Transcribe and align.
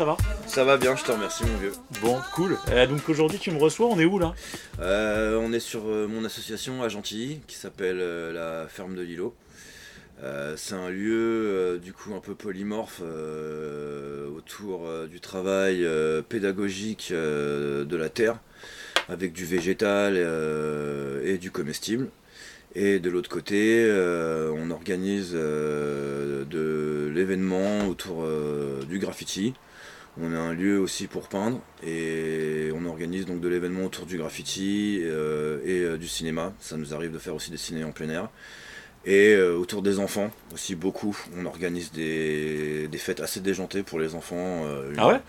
ça 0.00 0.06
va 0.06 0.16
Ça 0.46 0.64
va 0.64 0.78
bien, 0.78 0.96
je 0.96 1.04
te 1.04 1.12
remercie 1.12 1.44
mon 1.44 1.58
vieux. 1.58 1.72
Bon, 2.00 2.16
cool. 2.32 2.56
Euh, 2.70 2.86
donc 2.86 3.06
aujourd'hui 3.10 3.38
tu 3.38 3.50
me 3.50 3.58
reçois, 3.58 3.86
on 3.86 4.00
est 4.00 4.06
où 4.06 4.18
là 4.18 4.32
Euh, 4.80 5.38
on 5.38 5.52
est 5.52 5.60
sur 5.60 5.82
euh, 5.88 6.06
mon 6.08 6.24
association 6.24 6.82
à 6.82 6.88
Gentilly 6.88 7.40
qui 7.46 7.56
s'appelle 7.56 7.98
euh, 8.00 8.32
la 8.32 8.66
ferme 8.66 8.94
de. 8.94 9.06
Euh, 10.22 10.54
c'est 10.56 10.74
un 10.74 10.88
lieu 10.88 11.12
euh, 11.14 11.76
du 11.76 11.92
coup 11.92 12.14
un 12.14 12.20
peu 12.20 12.34
polymorphe 12.34 13.02
euh, 13.02 14.26
autour 14.34 14.86
euh, 14.86 15.06
du 15.06 15.20
travail 15.20 15.84
euh, 15.84 16.22
pédagogique 16.22 17.10
euh, 17.12 17.84
de 17.84 17.96
la 17.98 18.08
terre 18.08 18.38
avec 19.10 19.34
du 19.34 19.44
végétal 19.44 20.14
euh, 20.16 21.20
et 21.26 21.36
du 21.36 21.50
comestible. 21.50 22.08
Et 22.74 23.00
de 23.00 23.10
l'autre 23.10 23.28
côté, 23.28 23.84
euh, 23.84 24.50
on 24.56 24.70
organise 24.70 25.32
euh, 25.34 26.46
de 26.46 27.10
l'événement 27.14 27.86
autour 27.86 28.22
euh, 28.22 28.80
du 28.88 28.98
graffiti. 28.98 29.52
On 30.18 30.32
a 30.34 30.38
un 30.38 30.54
lieu 30.54 30.78
aussi 30.78 31.06
pour 31.06 31.28
peindre 31.28 31.60
et 31.86 32.70
on 32.74 32.84
organise 32.86 33.26
donc 33.26 33.40
de 33.40 33.48
l'événement 33.48 33.84
autour 33.84 34.06
du 34.06 34.18
graffiti 34.18 35.00
euh, 35.02 35.60
et 35.64 35.80
euh, 35.80 35.96
du 35.96 36.08
cinéma. 36.08 36.52
Ça 36.60 36.76
nous 36.76 36.94
arrive 36.94 37.12
de 37.12 37.18
faire 37.18 37.34
aussi 37.34 37.50
des 37.50 37.56
ciné 37.56 37.84
en 37.84 37.92
plein 37.92 38.08
air. 38.08 38.28
Et 39.04 39.34
euh, 39.34 39.54
autour 39.54 39.82
des 39.82 39.98
enfants 39.98 40.30
aussi 40.52 40.74
beaucoup. 40.74 41.16
On 41.38 41.46
organise 41.46 41.92
des, 41.92 42.88
des 42.88 42.98
fêtes 42.98 43.20
assez 43.20 43.40
déjantées 43.40 43.82
pour 43.82 44.00
les 44.00 44.14
enfants. 44.14 44.66
Ah 44.98 45.08
ouais? 45.08 45.20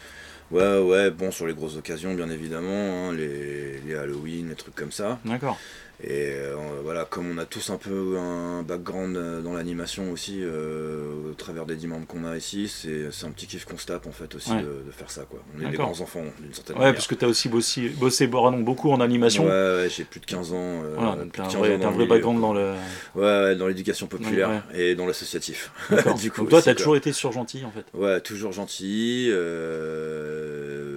Ouais, 0.52 0.80
ouais, 0.80 1.12
bon, 1.12 1.32
sur 1.32 1.48
les 1.48 1.54
grosses 1.54 1.78
occasions, 1.78 2.14
bien 2.14 2.30
évidemment, 2.30 3.08
hein, 3.10 3.14
les, 3.14 3.80
les 3.88 3.96
Halloween, 3.96 4.50
les 4.50 4.56
trucs 4.56 4.76
comme 4.76 4.92
ça. 4.92 5.18
D'accord. 5.24 5.58
Et 6.04 6.32
euh, 6.34 6.56
voilà, 6.84 7.06
comme 7.06 7.30
on 7.30 7.38
a 7.38 7.46
tous 7.46 7.70
un 7.70 7.78
peu 7.78 8.18
un 8.18 8.64
background 8.64 9.16
euh, 9.16 9.42
dans 9.42 9.54
l'animation 9.54 10.12
aussi, 10.12 10.40
euh, 10.42 11.30
au 11.30 11.34
travers 11.34 11.66
des 11.68 11.76
membres 11.86 12.08
qu'on 12.08 12.26
a 12.26 12.36
ici, 12.38 12.68
c'est 12.68 13.26
un 13.26 13.30
petit 13.30 13.46
kiff 13.46 13.66
qu'on 13.66 13.78
se 13.78 13.86
tape 13.86 14.08
en 14.08 14.12
fait 14.12 14.34
aussi 14.34 14.52
Ouais. 14.52 14.64
de, 14.64 14.84
de 14.88 14.92
faire 14.92 15.12
ça. 15.12 15.26
quoi. 15.30 15.40
On 15.56 15.62
est 15.66 15.70
des 15.70 15.78
grands 15.78 16.00
enfants 16.02 16.24
d'une 16.40 16.54
certaine 16.54 16.76
Ouais, 16.78 16.80
manière. 16.82 16.96
parce 16.96 17.06
que 17.08 17.14
t'as 17.14 17.28
aussi 17.28 17.50
bossé, 17.50 17.90
bossé 17.90 18.26
beaucoup 18.26 18.92
en 18.92 19.00
animation. 19.00 19.44
Ouais, 19.46 19.50
ouais, 19.52 19.88
j'ai 19.96 20.04
plus 20.04 20.20
de 20.20 20.26
15 20.26 20.54
ans. 20.54 20.82
Voilà, 20.98 21.16
donc 21.18 21.34
t'as 21.34 21.44
un 21.44 21.48
15 21.48 21.56
vrai, 21.58 21.86
ans 21.86 21.94
un 22.02 22.06
background 22.08 22.42
dans 22.42 22.54
le. 22.54 22.72
Ouais, 23.16 23.22
ouais, 23.22 23.56
dans 23.56 23.68
l'éducation 23.68 24.08
populaire 24.08 24.50
Ouais, 24.74 24.80
et 24.92 24.96
dans 24.96 25.06
l'associatif. 25.06 25.72
Du 26.22 26.32
coup 26.32 26.42
donc 26.42 26.50
toi 26.50 26.62
t'as 26.62 26.72
quoi. 26.72 26.76
toujours 26.76 26.96
été 26.96 27.14
sur 27.14 27.32
gentil 27.32 27.64
en 27.64 27.72
fait. 27.72 27.86
Ouais, 27.94 28.20
toujours 28.22 28.52
gentil. 28.54 29.30
euh, 29.32 30.91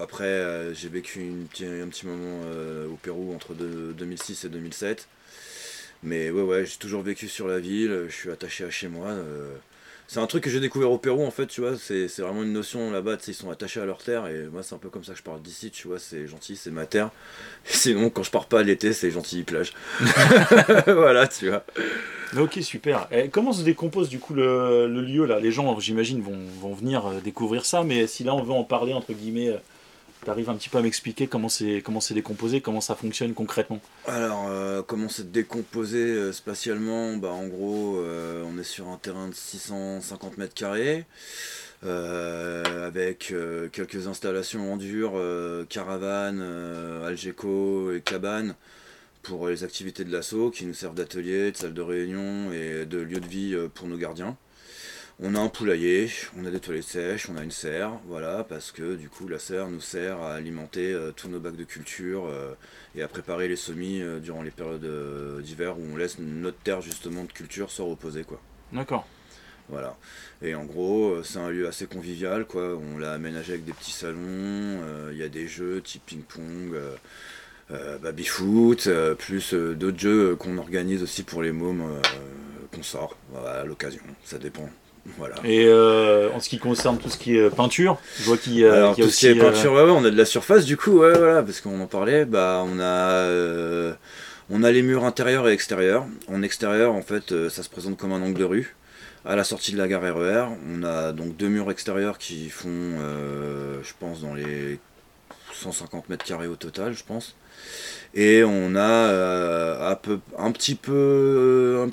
Après, 0.00 0.24
euh, 0.24 0.74
j'ai 0.74 0.88
vécu 0.88 1.20
une 1.20 1.42
un 1.82 1.88
petit 1.88 2.06
moment 2.06 2.42
euh, 2.46 2.86
au 2.88 2.94
Pérou 2.96 3.34
entre 3.34 3.54
deux- 3.54 3.92
2006 3.96 4.44
et 4.44 4.48
2007. 4.48 5.08
Mais 6.02 6.30
ouais, 6.30 6.42
ouais, 6.42 6.66
j'ai 6.66 6.76
toujours 6.78 7.02
vécu 7.02 7.28
sur 7.28 7.48
la 7.48 7.58
ville. 7.58 8.04
Je 8.08 8.14
suis 8.14 8.30
attaché 8.30 8.64
à 8.64 8.70
chez 8.70 8.88
moi. 8.88 9.08
euh. 9.08 9.50
C'est 10.10 10.20
un 10.20 10.26
truc 10.26 10.44
que 10.44 10.48
j'ai 10.50 10.60
découvert 10.60 10.90
au 10.90 10.96
Pérou 10.98 11.26
en 11.26 11.30
fait, 11.30 11.46
tu 11.46 11.60
vois. 11.60 11.76
C'est 11.76 12.06
vraiment 12.18 12.42
une 12.42 12.52
notion 12.54 12.90
là-bas. 12.90 13.18
Ils 13.26 13.34
sont 13.34 13.50
attachés 13.50 13.80
à 13.80 13.84
leur 13.84 13.98
terre. 13.98 14.26
Et 14.28 14.44
moi, 14.50 14.62
c'est 14.62 14.74
un 14.74 14.78
peu 14.78 14.88
comme 14.88 15.04
ça 15.04 15.12
que 15.12 15.18
je 15.18 15.22
parle 15.22 15.42
d'ici, 15.42 15.70
tu 15.70 15.86
vois. 15.88 15.98
C'est 15.98 16.26
gentil, 16.26 16.56
c'est 16.56 16.70
ma 16.70 16.86
terre. 16.86 17.10
Sinon, 17.64 18.08
quand 18.10 18.22
je 18.22 18.30
pars 18.30 18.46
pas 18.46 18.62
l'été, 18.62 18.92
c'est 18.94 19.10
gentil 19.10 19.42
plage. 19.42 19.74
voilà, 20.86 21.28
tu 21.28 21.48
vois. 21.48 21.64
Ok, 22.38 22.58
super. 22.62 23.06
Et 23.10 23.28
comment 23.28 23.52
se 23.52 23.62
décompose 23.62 24.08
du 24.08 24.18
coup 24.18 24.34
le, 24.34 24.86
le 24.86 25.00
lieu 25.02 25.24
là? 25.26 25.40
Les 25.40 25.50
gens, 25.52 25.78
j'imagine, 25.80 26.20
vont, 26.22 26.38
vont 26.60 26.74
venir 26.74 27.10
découvrir 27.22 27.64
ça, 27.66 27.82
mais 27.84 28.06
si 28.06 28.24
là 28.24 28.34
on 28.34 28.42
veut 28.42 28.52
en 28.52 28.64
parler, 28.64 28.92
entre 28.92 29.12
guillemets, 29.12 29.54
tu 30.24 30.30
arrives 30.30 30.50
un 30.50 30.56
petit 30.56 30.68
peu 30.68 30.78
à 30.78 30.82
m'expliquer 30.82 31.26
comment 31.26 31.48
c'est 31.48 31.82
comment 31.82 32.00
c'est 32.00 32.14
décomposé, 32.14 32.60
comment 32.60 32.80
ça 32.80 32.94
fonctionne 32.94 33.34
concrètement 33.34 33.80
Alors, 34.06 34.46
euh, 34.48 34.82
comment 34.86 35.08
c'est 35.08 35.30
décomposé 35.30 35.98
euh, 35.98 36.32
spatialement 36.32 37.16
bah, 37.16 37.30
En 37.30 37.46
gros, 37.46 37.98
euh, 37.98 38.44
on 38.46 38.58
est 38.58 38.64
sur 38.64 38.88
un 38.88 38.96
terrain 38.96 39.28
de 39.28 39.34
650 39.34 40.38
mètres 40.38 40.54
carrés, 40.54 41.06
avec 41.82 43.32
quelques 43.72 44.08
installations 44.08 44.72
en 44.72 44.76
dur, 44.76 45.12
caravanes, 45.68 46.40
euh, 46.42 47.06
Algeco 47.06 47.92
et 47.92 48.00
cabanes, 48.00 48.54
pour 49.22 49.48
les 49.48 49.62
activités 49.62 50.04
de 50.04 50.12
l'assaut, 50.12 50.50
qui 50.50 50.66
nous 50.66 50.74
servent 50.74 50.94
d'atelier, 50.96 51.52
de 51.52 51.56
salle 51.56 51.74
de 51.74 51.82
réunion 51.82 52.52
et 52.52 52.84
de 52.84 52.98
lieu 52.98 53.20
de 53.20 53.26
vie 53.26 53.56
pour 53.74 53.86
nos 53.86 53.96
gardiens. 53.96 54.36
On 55.20 55.34
a 55.34 55.40
un 55.40 55.48
poulailler, 55.48 56.08
on 56.38 56.44
a 56.44 56.50
des 56.52 56.60
toilettes 56.60 56.84
sèches, 56.84 57.28
on 57.28 57.36
a 57.36 57.42
une 57.42 57.50
serre, 57.50 57.90
voilà, 58.06 58.44
parce 58.48 58.70
que 58.70 58.94
du 58.94 59.08
coup 59.08 59.26
la 59.26 59.40
serre 59.40 59.66
nous 59.66 59.80
sert 59.80 60.18
à 60.18 60.34
alimenter 60.34 60.92
euh, 60.92 61.10
tous 61.10 61.28
nos 61.28 61.40
bacs 61.40 61.56
de 61.56 61.64
culture 61.64 62.26
euh, 62.26 62.54
et 62.94 63.02
à 63.02 63.08
préparer 63.08 63.48
les 63.48 63.56
semis 63.56 64.00
euh, 64.00 64.20
durant 64.20 64.42
les 64.42 64.52
périodes 64.52 65.42
d'hiver 65.42 65.76
où 65.76 65.82
on 65.92 65.96
laisse 65.96 66.20
notre 66.20 66.58
terre 66.58 66.82
justement 66.82 67.24
de 67.24 67.32
culture 67.32 67.72
se 67.72 67.82
reposer 67.82 68.22
quoi. 68.22 68.40
D'accord. 68.72 69.08
Voilà. 69.68 69.96
Et 70.40 70.54
en 70.54 70.64
gros, 70.64 71.24
c'est 71.24 71.40
un 71.40 71.50
lieu 71.50 71.66
assez 71.66 71.86
convivial 71.86 72.44
quoi. 72.46 72.76
On 72.76 72.96
l'a 72.96 73.12
aménagé 73.12 73.54
avec 73.54 73.64
des 73.64 73.72
petits 73.72 73.90
salons, 73.90 74.80
il 75.10 75.16
y 75.16 75.24
a 75.24 75.28
des 75.28 75.48
jeux 75.48 75.82
type 75.82 76.06
ping-pong. 76.06 76.78
baby-foot, 78.00 78.88
plus 79.18 79.52
d'autres 79.52 79.98
jeux 79.98 80.36
qu'on 80.36 80.58
organise 80.58 81.02
aussi 81.02 81.24
pour 81.24 81.42
les 81.42 81.50
mômes 81.50 82.00
qu'on 82.72 82.84
sort 82.84 83.16
voilà, 83.32 83.62
à 83.62 83.64
l'occasion, 83.64 84.02
ça 84.22 84.38
dépend. 84.38 84.70
Voilà. 85.16 85.36
Et 85.44 85.64
euh, 85.66 86.30
en 86.32 86.40
ce 86.40 86.48
qui 86.48 86.58
concerne 86.58 86.98
tout 86.98 87.08
ce 87.08 87.16
qui 87.16 87.36
est 87.36 87.50
peinture, 87.50 87.98
je 88.18 88.24
vois 88.24 88.36
qu'il 88.36 88.58
y 88.58 88.66
a, 88.66 88.72
Alors, 88.72 88.94
qu'il 88.94 89.04
y 89.04 89.06
a 89.06 89.10
tout 89.10 89.14
ce 89.14 89.20
qui 89.20 89.26
est 89.26 89.38
euh, 89.38 89.50
peinture, 89.50 89.72
ouais, 89.72 89.82
ouais, 89.82 89.90
on 89.90 90.04
a 90.04 90.10
de 90.10 90.16
la 90.16 90.24
surface 90.24 90.64
du 90.64 90.76
coup, 90.76 90.98
ouais, 90.98 91.16
voilà, 91.16 91.42
parce 91.42 91.60
qu'on 91.60 91.80
en 91.80 91.86
parlait, 91.86 92.24
bah, 92.24 92.62
on 92.66 92.78
a, 92.78 92.82
euh, 93.22 93.92
on 94.50 94.62
a 94.62 94.70
les 94.70 94.82
murs 94.82 95.04
intérieurs 95.04 95.48
et 95.48 95.52
extérieurs. 95.52 96.06
En 96.28 96.42
extérieur, 96.42 96.92
en 96.92 97.02
fait, 97.02 97.32
euh, 97.32 97.48
ça 97.48 97.62
se 97.62 97.68
présente 97.68 97.96
comme 97.96 98.12
un 98.12 98.22
angle 98.22 98.38
de 98.38 98.44
rue. 98.44 98.76
À 99.24 99.36
la 99.36 99.44
sortie 99.44 99.72
de 99.72 99.78
la 99.78 99.88
gare 99.88 100.02
RER, 100.02 100.46
on 100.70 100.82
a 100.84 101.12
donc 101.12 101.36
deux 101.36 101.48
murs 101.48 101.70
extérieurs 101.70 102.18
qui 102.18 102.48
font, 102.48 102.68
euh, 102.70 103.78
je 103.82 103.92
pense, 103.98 104.22
dans 104.22 104.34
les 104.34 104.78
150 105.52 106.08
mètres 106.08 106.24
carrés 106.24 106.46
au 106.46 106.56
total, 106.56 106.94
je 106.94 107.04
pense. 107.04 107.34
Et 108.14 108.42
on 108.44 108.74
a 108.74 108.80
euh, 108.80 109.90
un, 109.90 109.96
peu, 109.96 110.20
un 110.38 110.52
petit 110.52 110.76
peu, 110.76 110.92
euh, 110.94 111.86
un, 111.86 111.90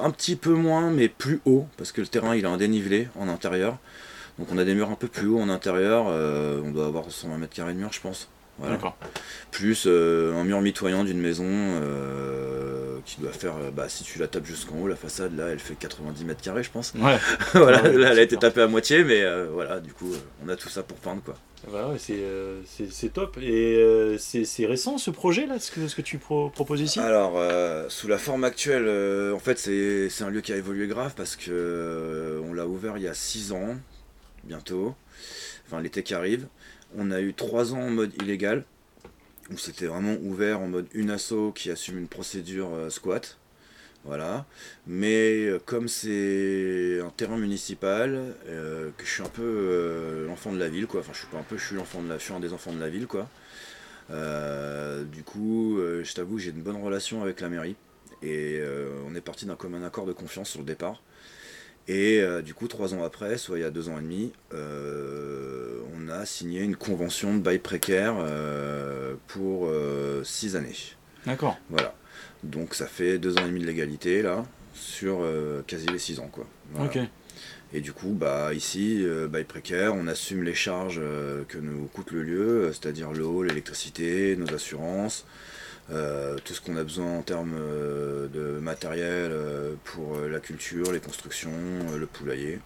un 0.00 0.10
petit 0.10 0.36
peu 0.36 0.52
moins, 0.52 0.90
mais 0.90 1.08
plus 1.08 1.40
haut, 1.44 1.66
parce 1.76 1.92
que 1.92 2.00
le 2.00 2.06
terrain 2.06 2.34
il 2.34 2.46
a 2.46 2.50
un 2.50 2.56
dénivelé 2.56 3.08
en 3.18 3.28
intérieur. 3.28 3.78
Donc 4.38 4.48
on 4.52 4.58
a 4.58 4.64
des 4.64 4.74
murs 4.74 4.90
un 4.90 4.96
peu 4.96 5.08
plus 5.08 5.28
hauts 5.28 5.40
en 5.40 5.48
intérieur, 5.48 6.06
euh, 6.08 6.60
on 6.64 6.70
doit 6.70 6.86
avoir 6.86 7.10
120 7.10 7.38
mètres 7.38 7.54
carrés 7.54 7.72
de 7.72 7.78
mur 7.78 7.92
je 7.92 8.00
pense. 8.00 8.28
Voilà. 8.58 8.78
Plus 9.50 9.84
euh, 9.86 10.34
un 10.34 10.44
mur 10.44 10.62
mitoyen 10.62 11.04
d'une 11.04 11.20
maison 11.20 11.44
euh, 11.46 12.85
qui 13.04 13.20
doit 13.20 13.32
faire, 13.32 13.56
euh, 13.56 13.70
bah, 13.70 13.88
si 13.88 14.04
tu 14.04 14.18
la 14.18 14.28
tapes 14.28 14.46
jusqu'en 14.46 14.78
haut, 14.78 14.88
la 14.88 14.96
façade 14.96 15.36
là 15.36 15.48
elle 15.48 15.58
fait 15.58 15.74
90 15.74 16.24
mètres 16.24 16.42
carrés 16.42 16.62
je 16.62 16.70
pense. 16.70 16.92
Ouais. 16.94 17.18
voilà, 17.54 17.82
Ouais, 17.82 17.92
là 17.92 18.12
elle 18.12 18.18
a 18.18 18.22
été 18.22 18.36
tapée 18.36 18.62
à 18.62 18.68
moitié 18.68 19.04
mais 19.04 19.22
euh, 19.22 19.48
voilà 19.52 19.80
du 19.80 19.92
coup 19.92 20.12
euh, 20.12 20.18
on 20.44 20.48
a 20.48 20.56
tout 20.56 20.68
ça 20.68 20.82
pour 20.82 20.96
peindre 20.98 21.22
quoi. 21.22 21.34
Bah 21.72 21.88
ouais, 21.88 21.98
c'est, 21.98 22.18
euh, 22.20 22.60
c'est, 22.66 23.12
top. 23.12 23.38
Et 23.42 23.76
euh, 23.76 24.18
c'est, 24.18 24.66
récent 24.66 24.98
ce 24.98 25.10
projet 25.10 25.46
là, 25.46 25.58
ce 25.58 25.72
que, 25.72 25.88
ce 25.88 25.96
que 25.96 26.02
tu 26.02 26.18
pro- 26.18 26.48
proposes 26.48 26.80
ici? 26.80 27.00
Alors, 27.00 27.32
euh, 27.36 27.86
sous 27.88 28.06
la 28.06 28.18
forme 28.18 28.44
actuelle, 28.44 28.84
euh, 28.86 29.34
en 29.34 29.40
fait, 29.40 29.58
c'est 29.58 30.22
un 30.22 30.30
lieu 30.30 30.42
qui 30.42 30.52
a 30.52 30.56
évolué 30.56 30.86
grave 30.86 31.14
parce 31.16 31.34
que 31.34 31.50
euh, 31.50 32.40
on 32.44 32.52
l'a 32.52 32.68
ouvert 32.68 32.98
il 32.98 33.02
y 33.02 33.08
a 33.08 33.14
6 33.14 33.50
ans, 33.50 33.74
bientôt. 34.44 34.94
Enfin, 35.66 35.80
l'été 35.80 36.04
qui 36.04 36.14
arrive. 36.14 36.46
On 36.96 37.10
a 37.10 37.20
eu 37.20 37.34
3 37.34 37.74
ans 37.74 37.80
en 37.80 37.90
mode 37.90 38.12
illégal, 38.22 38.64
où 39.50 39.58
c'était 39.58 39.86
vraiment 39.86 40.16
ouvert 40.22 40.60
en 40.60 40.68
mode 40.68 40.86
une 40.92 41.16
qui 41.54 41.70
assume 41.70 41.98
une 41.98 42.08
procédure 42.08 42.74
euh, 42.74 42.90
squat. 42.90 43.38
Voilà. 44.04 44.46
Mais 44.86 45.46
euh, 45.46 45.58
comme 45.64 45.88
c'est 45.88 47.00
un 47.00 47.10
terrain 47.10 47.36
municipal, 47.36 48.34
euh, 48.48 48.90
que 48.96 49.04
je 49.04 49.10
suis 49.10 49.22
un 49.22 49.28
peu 49.28 50.24
l'enfant 50.28 50.52
de 50.52 50.58
la 50.58 50.68
ville, 50.68 50.86
quoi. 50.86 51.00
Enfin, 51.00 51.12
je 51.12 51.18
suis 51.18 51.36
un 51.36 51.42
peu, 51.42 51.56
je 51.56 51.66
suis 51.66 51.76
l'enfant 51.76 52.02
de 52.02 52.08
la, 52.08 52.18
je 52.18 52.24
suis 52.24 52.32
un 52.32 52.40
des 52.40 52.52
enfants 52.52 52.72
de 52.72 52.80
la 52.80 52.88
ville, 52.88 53.06
quoi. 53.06 53.28
Du 54.08 55.22
coup, 55.24 55.78
je 55.80 56.14
t'avoue, 56.14 56.38
j'ai 56.38 56.50
une 56.50 56.62
bonne 56.62 56.80
relation 56.80 57.22
avec 57.22 57.40
la 57.40 57.48
mairie. 57.48 57.76
Et 58.22 58.60
on 59.06 59.14
est 59.14 59.20
parti 59.20 59.46
d'un 59.46 59.56
commun 59.56 59.82
accord 59.82 60.06
de 60.06 60.12
confiance 60.12 60.50
sur 60.50 60.60
le 60.60 60.66
départ. 60.66 61.02
Et 61.88 62.20
euh, 62.20 62.42
du 62.42 62.52
coup, 62.52 62.66
trois 62.66 62.94
ans 62.94 63.04
après, 63.04 63.38
soit 63.38 63.58
il 63.58 63.62
y 63.62 63.64
a 63.64 63.70
deux 63.70 63.88
ans 63.88 63.98
et 63.98 64.02
demi, 64.02 64.32
euh, 64.52 65.80
on 65.96 66.08
a 66.08 66.26
signé 66.26 66.62
une 66.62 66.76
convention 66.76 67.34
de 67.34 67.40
bail 67.40 67.58
précaire 67.58 68.16
euh, 68.18 69.14
pour 69.28 69.70
six 70.24 70.56
années. 70.56 70.74
D'accord. 71.26 71.58
Voilà. 71.70 71.94
Donc 72.42 72.74
ça 72.74 72.86
fait 72.86 73.18
deux 73.18 73.36
ans 73.38 73.44
et 73.44 73.48
demi 73.48 73.60
de 73.60 73.66
légalité 73.66 74.22
là, 74.22 74.44
sur 74.74 75.24
quasi 75.66 75.86
les 75.86 75.98
six 75.98 76.18
ans 76.18 76.28
quoi. 76.30 76.46
Voilà. 76.72 76.90
Ok. 76.90 76.98
Et 77.72 77.80
du 77.80 77.92
coup, 77.92 78.10
bah 78.10 78.54
ici, 78.54 79.04
bail 79.28 79.44
précaire, 79.44 79.94
on 79.94 80.06
assume 80.06 80.44
les 80.44 80.54
charges 80.54 81.00
que 81.48 81.58
nous 81.58 81.86
coûte 81.86 82.10
le 82.12 82.22
lieu, 82.22 82.72
c'est-à-dire 82.72 83.12
l'eau, 83.12 83.42
l'électricité, 83.42 84.36
nos 84.36 84.52
assurances, 84.54 85.26
euh, 85.92 86.36
tout 86.44 86.52
ce 86.54 86.60
qu'on 86.60 86.76
a 86.76 86.82
besoin 86.82 87.18
en 87.18 87.22
termes 87.22 87.54
euh, 87.56 88.26
de 88.28 88.58
matériel 88.60 89.30
euh, 89.32 89.74
pour 89.84 90.18
la 90.18 90.40
culture, 90.40 90.92
les 90.92 91.00
constructions, 91.00 91.50
le 91.96 92.06
poulailler. 92.06 92.58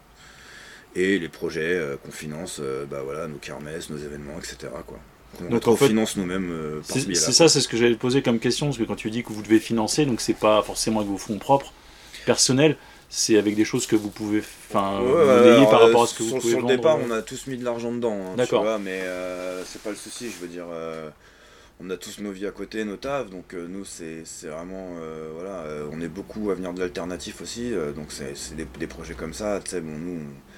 Et 0.97 1.21
les 1.21 1.29
projets 1.29 1.81
qu'on 2.03 2.11
finance, 2.11 2.61
bah 2.91 3.03
voilà, 3.05 3.29
nos 3.29 3.37
kermesses, 3.37 3.91
nos 3.91 3.99
événements, 3.99 4.37
etc. 4.39 4.73
Quoi. 4.87 4.99
Qu'on 5.39 5.45
Donc, 5.49 5.69
en 5.69 5.77
fait, 5.77 5.87
finance 5.87 6.17
nous-mêmes 6.17 6.83
ce 6.83 6.99
C'est, 6.99 7.15
c'est 7.15 7.33
ça, 7.33 7.49
c'est 7.49 7.61
ce 7.61 7.69
que 7.69 7.77
j'allais 7.77 7.95
te 7.95 8.01
poser 8.01 8.23
comme 8.23 8.41
question, 8.41 8.67
parce 8.67 8.79
que 8.79 8.83
quand 8.83 8.97
tu 8.97 9.09
dis 9.11 9.23
que 9.23 9.33
vous 9.33 9.43
devez 9.43 9.61
financer, 9.61 10.05
donc 10.05 10.21
c'est 10.21 10.35
pas 10.35 10.61
forcément 10.63 10.99
avec 10.99 11.09
vos 11.13 11.17
fonds 11.19 11.39
propres, 11.39 11.73
personnels, 12.27 12.77
c'est 13.09 13.37
avec 13.39 13.55
des 13.57 13.65
choses 13.65 13.87
que 13.87 13.97
vous 13.97 14.11
pouvez 14.11 14.43
enfin 14.69 15.01
Ouais, 15.01 15.67
par 15.71 15.81
rapport 15.81 16.05
à 16.05 16.07
ce 16.09 16.15
que 16.15 16.25
sur, 16.25 16.35
vous 16.37 16.41
pouvez 16.41 16.53
sur 16.55 16.61
le 16.61 16.63
vendre. 16.63 16.77
départ, 16.77 16.99
on 17.05 17.11
a 17.13 17.23
tous 17.23 17.47
mis 17.47 17.57
de 17.57 17.65
l'argent 17.65 17.93
dedans. 17.93 18.13
hein, 18.15 18.31
tu 18.33 18.37
D'accord. 18.39 18.63
vois, 18.63 18.79
mais 18.79 19.01
euh, 19.03 19.65
c'est 19.65 19.83
pas 19.83 19.91
le 19.91 19.97
souci. 19.97 20.29
Je 20.31 20.39
veux 20.41 20.49
dire, 20.49 20.67
euh, 20.73 21.09
on 21.81 21.91
a 21.91 21.97
tous 21.97 22.21
nos 22.21 22.31
vies 22.33 22.47
à 22.47 22.51
côté, 22.51 22.85
nos 22.85 22.97
tafs. 22.97 23.31
Donc 23.31 23.55
euh, 23.55 23.67
nous, 23.69 23.85
c'est 23.85 24.23
vraiment. 24.45 24.97
euh, 25.01 25.31
voilà, 25.35 25.61
euh, 25.63 25.89
on 25.93 26.01
est 26.01 26.09
beaucoup 26.09 26.51
à 26.51 26.55
venir 26.55 26.73
de 26.75 26.81
l'alternatif 26.81 27.41
aussi. 27.41 27.73
donc 27.97 28.13
c'est 28.13 28.35
des, 28.57 28.67
des 28.79 28.87
projets 28.87 29.15
comme 29.15 29.35
ça. 29.35 29.61
Tu 29.65 29.71
sais, 29.71 29.81
bon, 29.81 29.97
nous. 29.99 30.21
on- 30.21 30.51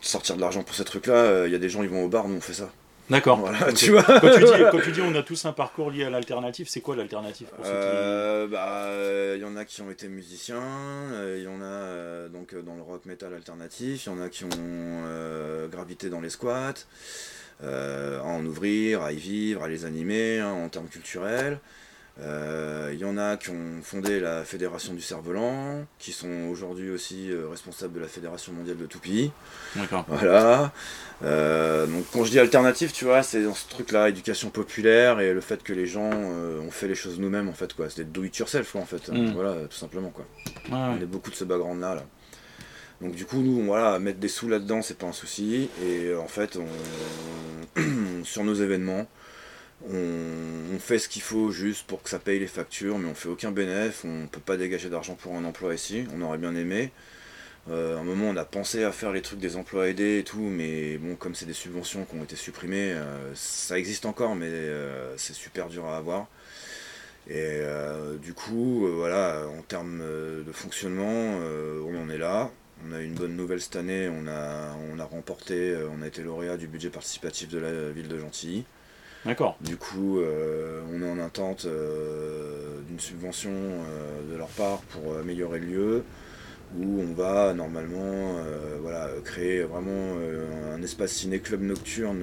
Sortir 0.00 0.36
de 0.36 0.40
l'argent 0.40 0.62
pour 0.62 0.76
ces 0.76 0.84
trucs-là, 0.84 1.46
il 1.46 1.52
y 1.52 1.56
a 1.56 1.58
des 1.58 1.68
gens 1.68 1.82
ils 1.82 1.88
vont 1.88 2.04
au 2.04 2.08
bar, 2.08 2.28
nous 2.28 2.36
on 2.36 2.40
fait 2.40 2.52
ça. 2.52 2.70
D'accord. 3.10 3.38
Voilà, 3.38 3.72
tu 3.72 3.90
vois. 3.90 4.04
Quand 4.04 4.30
tu, 4.30 4.44
dis, 4.44 4.52
quand 4.70 4.78
tu 4.80 4.92
dis 4.92 5.00
on 5.00 5.12
a 5.16 5.22
tous 5.24 5.44
un 5.44 5.52
parcours 5.52 5.90
lié 5.90 6.04
à 6.04 6.10
l'alternative, 6.10 6.68
c'est 6.68 6.80
quoi 6.82 6.94
l'alternative 6.94 7.48
pour 7.48 7.64
ceux 7.66 7.72
qui- 7.72 8.52
bah, 8.52 8.86
il 9.34 9.40
y 9.40 9.44
en 9.44 9.56
a 9.56 9.64
qui 9.64 9.82
ont 9.82 9.90
été 9.90 10.06
musiciens, 10.06 10.62
il 11.36 11.42
y 11.42 11.48
en 11.48 11.60
a 11.60 12.28
donc 12.28 12.54
dans 12.64 12.76
le 12.76 12.82
rock 12.82 13.06
metal 13.06 13.34
alternatif, 13.34 14.06
il 14.06 14.08
y 14.08 14.12
en 14.12 14.20
a 14.20 14.28
qui 14.28 14.44
ont 14.44 15.68
gravité 15.68 16.10
dans 16.10 16.20
les 16.20 16.30
squats, 16.30 16.74
à 17.62 18.22
en 18.22 18.44
ouvrir, 18.44 19.02
à 19.02 19.12
y 19.12 19.16
vivre, 19.16 19.62
à 19.64 19.68
les 19.68 19.84
animer 19.84 20.38
hein, 20.38 20.52
en 20.52 20.68
termes 20.68 20.88
culturels. 20.88 21.58
Euh, 22.20 22.90
Il 22.92 22.98
y 22.98 23.04
en 23.04 23.16
a 23.16 23.36
qui 23.36 23.50
ont 23.50 23.80
fondé 23.82 24.18
la 24.18 24.44
Fédération 24.44 24.92
du 24.92 25.00
Cerf-Volant, 25.00 25.84
qui 26.00 26.10
sont 26.10 26.48
aujourd'hui 26.50 26.90
aussi 26.90 27.30
euh, 27.30 27.48
responsables 27.48 27.94
de 27.94 28.00
la 28.00 28.08
Fédération 28.08 28.52
mondiale 28.52 28.76
de 28.76 28.86
Toupie. 28.86 29.30
D'accord. 29.76 30.04
Voilà. 30.08 30.72
Euh, 31.22 31.86
donc 31.86 32.06
quand 32.12 32.24
je 32.24 32.30
dis 32.30 32.40
alternative, 32.40 32.90
tu 32.90 33.04
vois, 33.04 33.22
c'est 33.22 33.44
dans 33.44 33.54
ce 33.54 33.68
truc-là, 33.68 34.08
éducation 34.08 34.50
populaire 34.50 35.20
et 35.20 35.32
le 35.32 35.40
fait 35.40 35.62
que 35.62 35.72
les 35.72 35.86
gens 35.86 36.10
euh, 36.12 36.60
ont 36.60 36.72
fait 36.72 36.88
les 36.88 36.96
choses 36.96 37.20
nous-mêmes 37.20 37.48
en 37.48 37.52
fait 37.52 37.72
quoi. 37.74 37.88
C'est 37.88 38.10
do 38.10 38.24
it 38.24 38.36
yourself 38.36 38.72
quoi, 38.72 38.80
en 38.80 38.86
fait. 38.86 39.08
Mm. 39.10 39.32
Voilà, 39.34 39.54
tout 39.70 39.76
simplement 39.76 40.10
quoi. 40.10 40.26
Ouais. 40.70 40.96
On 40.98 41.00
est 41.00 41.06
beaucoup 41.06 41.30
de 41.30 41.36
ce 41.36 41.44
background-là 41.44 41.94
là. 41.94 42.04
Donc 43.00 43.14
du 43.14 43.24
coup 43.24 43.38
nous 43.38 43.64
voilà, 43.64 43.98
mettre 44.00 44.18
des 44.18 44.28
sous 44.28 44.48
là-dedans 44.48 44.82
c'est 44.82 44.98
pas 44.98 45.06
un 45.06 45.12
souci 45.12 45.70
et 45.82 46.06
euh, 46.06 46.20
en 46.20 46.26
fait 46.26 46.58
sur 48.24 48.44
nos 48.44 48.54
événements 48.54 49.06
on, 49.88 50.78
fait 50.80 50.98
ce 50.98 51.08
qu'il 51.08 51.22
faut 51.22 51.50
juste 51.50 51.86
pour 51.86 52.02
que 52.02 52.10
ça 52.10 52.18
paye 52.18 52.38
les 52.38 52.46
factures, 52.46 52.98
mais 52.98 53.08
on 53.08 53.14
fait 53.14 53.28
aucun 53.28 53.50
bénéfice, 53.50 54.04
on 54.04 54.26
peut 54.26 54.40
pas 54.40 54.56
dégager 54.56 54.88
d'argent 54.88 55.14
pour 55.14 55.34
un 55.34 55.44
emploi 55.44 55.74
ici, 55.74 56.06
on 56.14 56.22
aurait 56.22 56.38
bien 56.38 56.54
aimé. 56.54 56.92
Euh, 57.68 57.96
à 57.96 58.00
un 58.00 58.04
moment, 58.04 58.26
on 58.26 58.36
a 58.36 58.44
pensé 58.44 58.84
à 58.84 58.92
faire 58.92 59.12
les 59.12 59.22
trucs 59.22 59.40
des 59.40 59.56
emplois 59.56 59.88
aidés 59.88 60.18
et 60.18 60.24
tout, 60.24 60.40
mais 60.40 60.98
bon, 60.98 61.16
comme 61.16 61.34
c'est 61.34 61.46
des 61.46 61.52
subventions 61.52 62.04
qui 62.04 62.16
ont 62.16 62.24
été 62.24 62.36
supprimées, 62.36 62.92
euh, 62.92 63.34
ça 63.34 63.78
existe 63.78 64.06
encore, 64.06 64.34
mais 64.36 64.50
c'est 65.16 65.34
super 65.34 65.68
dur 65.68 65.84
à 65.86 65.96
avoir. 65.96 66.28
Et 67.28 67.60
du 68.22 68.34
coup, 68.34 68.88
voilà, 68.96 69.46
en 69.58 69.62
termes 69.62 69.98
de 70.00 70.52
fonctionnement, 70.52 71.38
on 71.86 72.02
en 72.02 72.08
est 72.08 72.18
là. 72.18 72.50
On 72.86 72.92
a 72.92 73.00
eu 73.00 73.06
une 73.06 73.14
bonne 73.14 73.36
nouvelle 73.36 73.60
cette 73.60 73.76
année, 73.76 74.08
on 74.08 74.28
a, 74.28 74.76
on 74.92 74.98
a 74.98 75.04
remporté, 75.04 75.70
euh, 75.70 75.88
on 75.96 76.02
a 76.02 76.06
été 76.06 76.22
lauréat 76.22 76.56
du 76.56 76.68
budget 76.68 76.90
participatif 76.90 77.48
de 77.48 77.58
la 77.58 77.90
ville 77.90 78.08
de 78.08 78.18
Gentilly. 78.18 78.64
D'accord. 79.24 79.56
Du 79.60 79.76
coup, 79.76 80.20
euh, 80.20 80.80
on 80.92 81.02
est 81.02 81.10
en 81.10 81.18
attente 81.18 81.64
euh, 81.66 82.80
d'une 82.86 83.00
subvention 83.00 83.50
euh, 83.50 84.32
de 84.32 84.36
leur 84.36 84.48
part 84.48 84.78
pour 84.82 85.16
améliorer 85.18 85.58
le 85.58 85.66
lieu, 85.66 86.04
où 86.78 87.00
on 87.00 87.14
va 87.14 87.54
normalement 87.54 88.34
voilà, 88.82 89.08
créer 89.24 89.62
vraiment 89.62 90.18
un 90.74 90.82
espace 90.82 91.12
ciné-club 91.12 91.62
nocturne 91.62 92.22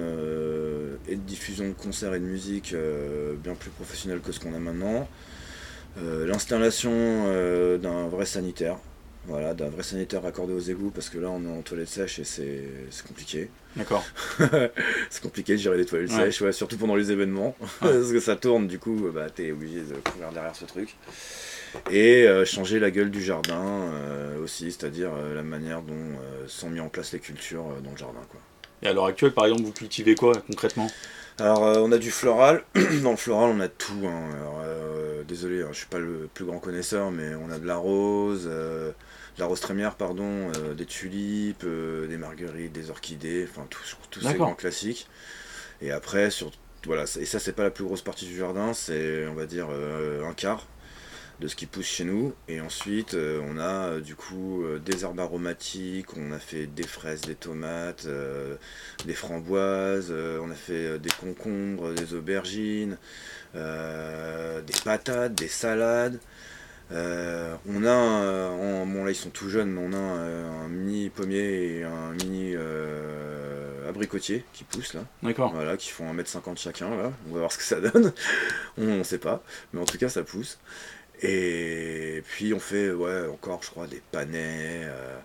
et 1.08 1.16
de 1.16 1.20
diffusion 1.20 1.66
de 1.66 1.72
concerts 1.72 2.14
et 2.14 2.20
de 2.20 2.24
musique 2.24 2.72
bien 3.42 3.54
plus 3.56 3.70
professionnel 3.70 4.20
que 4.20 4.30
ce 4.30 4.38
qu'on 4.38 4.54
a 4.54 4.60
maintenant. 4.60 5.08
L'installation 6.00 7.24
d'un 7.78 8.06
vrai 8.06 8.24
sanitaire, 8.24 8.78
voilà, 9.26 9.54
d'un 9.54 9.68
vrai 9.68 9.82
sanitaire 9.82 10.24
accordé 10.24 10.52
aux 10.52 10.60
égouts, 10.60 10.90
parce 10.90 11.08
que 11.08 11.18
là 11.18 11.28
on 11.30 11.44
est 11.44 11.58
en 11.58 11.62
toilette 11.62 11.88
sèche 11.88 12.18
et 12.18 12.24
c'est 12.24 13.06
compliqué. 13.06 13.50
D'accord. 13.76 14.04
c'est 15.10 15.22
compliqué 15.22 15.52
de 15.52 15.58
gérer 15.58 15.76
les 15.76 15.84
toilettes 15.84 16.10
Ouais. 16.10 16.16
sèches, 16.16 16.40
ouais, 16.40 16.52
surtout 16.52 16.76
pendant 16.78 16.94
les 16.96 17.12
événements. 17.12 17.54
Parce 17.80 18.10
que 18.10 18.20
ça 18.20 18.34
tourne, 18.36 18.66
du 18.66 18.78
coup, 18.78 19.10
bah, 19.12 19.28
t'es 19.28 19.52
obligé 19.52 19.80
de 19.82 19.94
courir 19.96 20.32
derrière 20.32 20.56
ce 20.56 20.64
truc. 20.64 20.96
Et 21.90 22.22
euh, 22.26 22.46
changer 22.46 22.78
la 22.78 22.90
gueule 22.90 23.10
du 23.10 23.22
jardin 23.22 23.60
euh, 23.62 24.42
aussi, 24.42 24.72
c'est-à-dire 24.72 25.10
euh, 25.14 25.34
la 25.34 25.42
manière 25.42 25.82
dont 25.82 26.16
sont 26.46 26.70
mis 26.70 26.80
en 26.80 26.88
place 26.88 27.12
les 27.12 27.18
cultures 27.18 27.66
dans 27.84 27.90
le 27.90 27.96
jardin. 27.98 28.20
Quoi. 28.30 28.40
Et 28.82 28.86
à 28.86 28.92
l'heure 28.94 29.06
actuelle, 29.06 29.32
par 29.32 29.44
exemple, 29.44 29.62
vous 29.64 29.72
cultivez 29.72 30.14
quoi 30.14 30.32
concrètement? 30.46 30.88
Alors, 31.38 31.64
euh, 31.66 31.80
on 31.80 31.92
a 31.92 31.98
du 31.98 32.10
floral. 32.10 32.64
Dans 33.02 33.10
le 33.10 33.16
floral, 33.16 33.50
on 33.50 33.60
a 33.60 33.68
tout. 33.68 34.06
hein. 34.06 34.30
Alors, 34.40 34.60
euh, 34.64 35.22
désolé, 35.24 35.62
hein, 35.62 35.68
je 35.72 35.78
suis 35.78 35.86
pas 35.86 35.98
le 35.98 36.28
plus 36.32 36.44
grand 36.44 36.58
connaisseur, 36.58 37.10
mais 37.10 37.34
on 37.34 37.50
a 37.50 37.58
de 37.58 37.66
la 37.66 37.76
rose, 37.76 38.48
euh, 38.50 38.90
de 38.90 39.40
la 39.40 39.46
rose 39.46 39.60
trémière, 39.60 39.96
pardon, 39.96 40.50
des 40.76 40.86
tulipes, 40.86 41.64
des 41.64 42.16
marguerites, 42.16 42.72
des 42.72 42.90
orchidées, 42.90 43.46
enfin 43.50 43.66
tout- 43.68 43.80
tous 44.10 44.20
ces 44.20 44.38
grands 44.38 44.54
classiques. 44.54 45.08
Et 45.82 45.92
après, 45.92 46.30
sur, 46.30 46.52
voilà, 46.86 47.04
et 47.20 47.26
ça, 47.26 47.38
c'est 47.40 47.52
pas 47.52 47.64
la 47.64 47.70
plus 47.70 47.84
grosse 47.84 48.02
partie 48.02 48.26
du 48.26 48.36
jardin, 48.36 48.72
c'est, 48.74 49.26
on 49.28 49.34
va 49.34 49.46
dire, 49.46 49.68
un 49.70 50.34
quart 50.34 50.66
de 51.40 51.48
ce 51.48 51.56
qui 51.56 51.66
pousse 51.66 51.86
chez 51.86 52.04
nous. 52.04 52.34
Et 52.48 52.60
ensuite, 52.60 53.14
euh, 53.14 53.40
on 53.48 53.58
a 53.58 53.88
euh, 53.90 54.00
du 54.00 54.14
coup 54.14 54.62
euh, 54.64 54.78
des 54.78 55.04
herbes 55.04 55.20
aromatiques, 55.20 56.16
on 56.16 56.32
a 56.32 56.38
fait 56.38 56.66
des 56.66 56.86
fraises, 56.86 57.22
des 57.22 57.34
tomates, 57.34 58.06
des 59.04 59.14
framboises, 59.14 60.12
on 60.12 60.50
a 60.50 60.54
fait 60.54 60.98
des 60.98 61.10
concombres, 61.10 61.92
des 61.92 62.14
aubergines, 62.14 62.96
des 63.54 63.60
patates, 64.84 65.34
des 65.34 65.48
salades. 65.48 66.18
On 66.90 67.84
a, 67.84 67.92
en- 67.94 68.86
bon 68.86 69.04
là 69.04 69.10
ils 69.10 69.14
sont 69.16 69.30
tout 69.30 69.48
jeunes, 69.48 69.70
mais 69.70 69.80
on 69.84 69.92
a 69.92 69.96
un, 69.98 70.64
un 70.64 70.68
mini 70.68 71.10
pommier 71.10 71.78
et 71.78 71.84
un 71.84 72.12
mini 72.12 72.54
abricotier 73.88 74.44
qui 74.52 74.64
poussent 74.64 74.94
là. 74.94 75.02
D'accord. 75.22 75.52
Voilà, 75.52 75.76
qui 75.76 75.90
font 75.90 76.12
1m50 76.12 76.58
chacun, 76.58 76.90
là. 76.90 77.12
On 77.28 77.32
va 77.34 77.38
voir 77.40 77.52
ce 77.52 77.58
que 77.58 77.64
ça 77.64 77.80
donne. 77.80 78.12
on 78.78 78.84
ne 78.98 79.02
sait 79.02 79.18
pas. 79.18 79.42
Mais 79.72 79.80
en 79.80 79.84
tout 79.84 79.98
cas, 79.98 80.08
ça 80.08 80.22
pousse. 80.22 80.58
Et 81.22 82.22
puis, 82.28 82.52
on 82.54 82.58
fait, 82.60 82.90
ouais, 82.90 83.26
encore, 83.32 83.60
je 83.62 83.70
crois, 83.70 83.86
des 83.86 84.02
panais. 84.12 84.82
euh, 84.84 85.16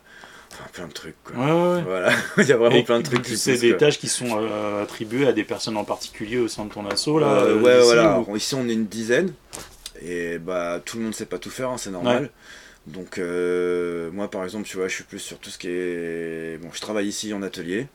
Enfin, 0.53 0.65
plein 0.73 0.87
de 0.87 0.91
trucs, 0.93 1.15
quoi. 1.23 1.35
Ouais, 1.37 1.51
ouais, 1.51 1.75
ouais. 1.77 1.81
Voilà, 1.83 2.11
il 2.37 2.45
y 2.45 2.51
a 2.51 2.57
vraiment 2.57 2.75
Et 2.75 2.83
plein 2.83 2.99
de 2.99 3.03
trucs 3.05 3.25
C'est 3.25 3.57
des 3.57 3.77
tâches 3.77 3.97
qui 3.99 4.09
sont 4.09 4.27
euh, 4.37 4.83
attribuées 4.83 5.25
à 5.25 5.31
des 5.31 5.45
personnes 5.45 5.77
en 5.77 5.85
particulier 5.85 6.39
au 6.39 6.49
sein 6.49 6.65
de 6.65 6.73
ton 6.73 6.85
assaut 6.87 7.19
là. 7.19 7.27
Euh, 7.43 7.61
ouais, 7.61 7.77
ici, 7.77 7.85
voilà. 7.85 8.19
ou- 8.19 8.35
Ici, 8.35 8.55
on 8.55 8.67
est 8.67 8.73
une 8.73 8.85
dizaine. 8.85 9.33
Et 10.01 10.39
bah, 10.39 10.81
tout 10.83 10.97
le 10.97 11.03
monde 11.03 11.15
sait 11.15 11.25
pas 11.25 11.37
tout 11.37 11.49
faire, 11.49 11.69
hein, 11.69 11.77
c'est 11.77 11.89
normal. 11.91 12.31
Donc, 12.85 13.17
moi, 14.13 14.29
par 14.29 14.43
exemple, 14.43 14.67
tu 14.67 14.75
vois, 14.75 14.89
je 14.89 14.95
suis 14.95 15.03
plus 15.05 15.19
sur 15.19 15.37
tout 15.39 15.49
ce 15.49 15.57
qui 15.57 15.69
est. 15.69 16.57
Bon, 16.61 16.69
je 16.73 16.81
travaille 16.81 17.07
ici 17.07 17.33
en 17.33 17.41
atelier. 17.43 17.87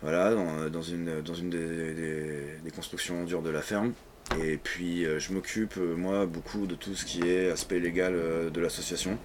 Voilà, 0.00 0.34
dans, 0.34 0.68
dans 0.70 0.82
une, 0.82 1.20
dans 1.20 1.34
une 1.34 1.50
des, 1.50 1.58
des- 1.92 2.44
des 2.64 2.70
constructions 2.70 3.24
dures 3.24 3.42
de 3.42 3.50
la 3.50 3.60
ferme. 3.62 3.92
Et 4.40 4.56
puis, 4.56 5.04
euh, 5.04 5.18
je 5.18 5.32
m'occupe, 5.32 5.76
euh, 5.76 5.94
moi, 5.94 6.26
beaucoup 6.26 6.66
de 6.66 6.74
tout 6.74 6.94
ce 6.94 7.04
qui 7.04 7.28
est 7.28 7.50
aspect 7.50 7.78
légal 7.78 8.14
euh, 8.14 8.50
de 8.50 8.60
l'association. 8.60 9.18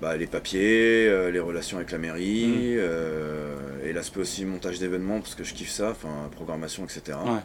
Bah, 0.00 0.16
les 0.16 0.26
papiers, 0.26 1.06
euh, 1.06 1.30
les 1.30 1.38
relations 1.38 1.76
avec 1.76 1.92
la 1.92 1.98
mairie, 1.98 2.74
euh, 2.76 3.56
et 3.84 3.92
l'aspect 3.92 4.20
aussi 4.20 4.44
montage 4.44 4.78
d'événements, 4.78 5.20
parce 5.20 5.34
que 5.34 5.44
je 5.44 5.54
kiffe 5.54 5.70
ça, 5.70 5.90
enfin, 5.90 6.28
programmation, 6.32 6.84
etc. 6.84 7.18
Ouais. 7.24 7.40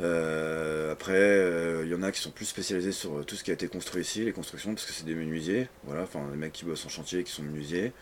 Euh, 0.00 0.92
après, 0.92 1.84
il 1.84 1.90
y 1.90 1.94
en 1.94 2.02
a 2.02 2.12
qui 2.12 2.20
sont 2.20 2.30
plus 2.30 2.44
spécialisés 2.46 2.92
sur 2.92 3.26
tout 3.26 3.34
ce 3.34 3.42
qui 3.42 3.50
a 3.50 3.54
été 3.54 3.66
construit 3.66 4.02
ici, 4.02 4.24
les 4.24 4.32
constructions, 4.32 4.72
parce 4.72 4.86
que 4.86 4.92
c'est 4.92 5.04
des 5.04 5.16
menuisiers, 5.16 5.68
voilà, 5.84 6.02
enfin 6.02 6.20
des 6.30 6.36
mecs 6.36 6.52
qui 6.52 6.64
bossent 6.64 6.86
en 6.86 6.88
chantier, 6.88 7.24
qui 7.24 7.32
sont 7.32 7.42
menuisiers. 7.42 7.92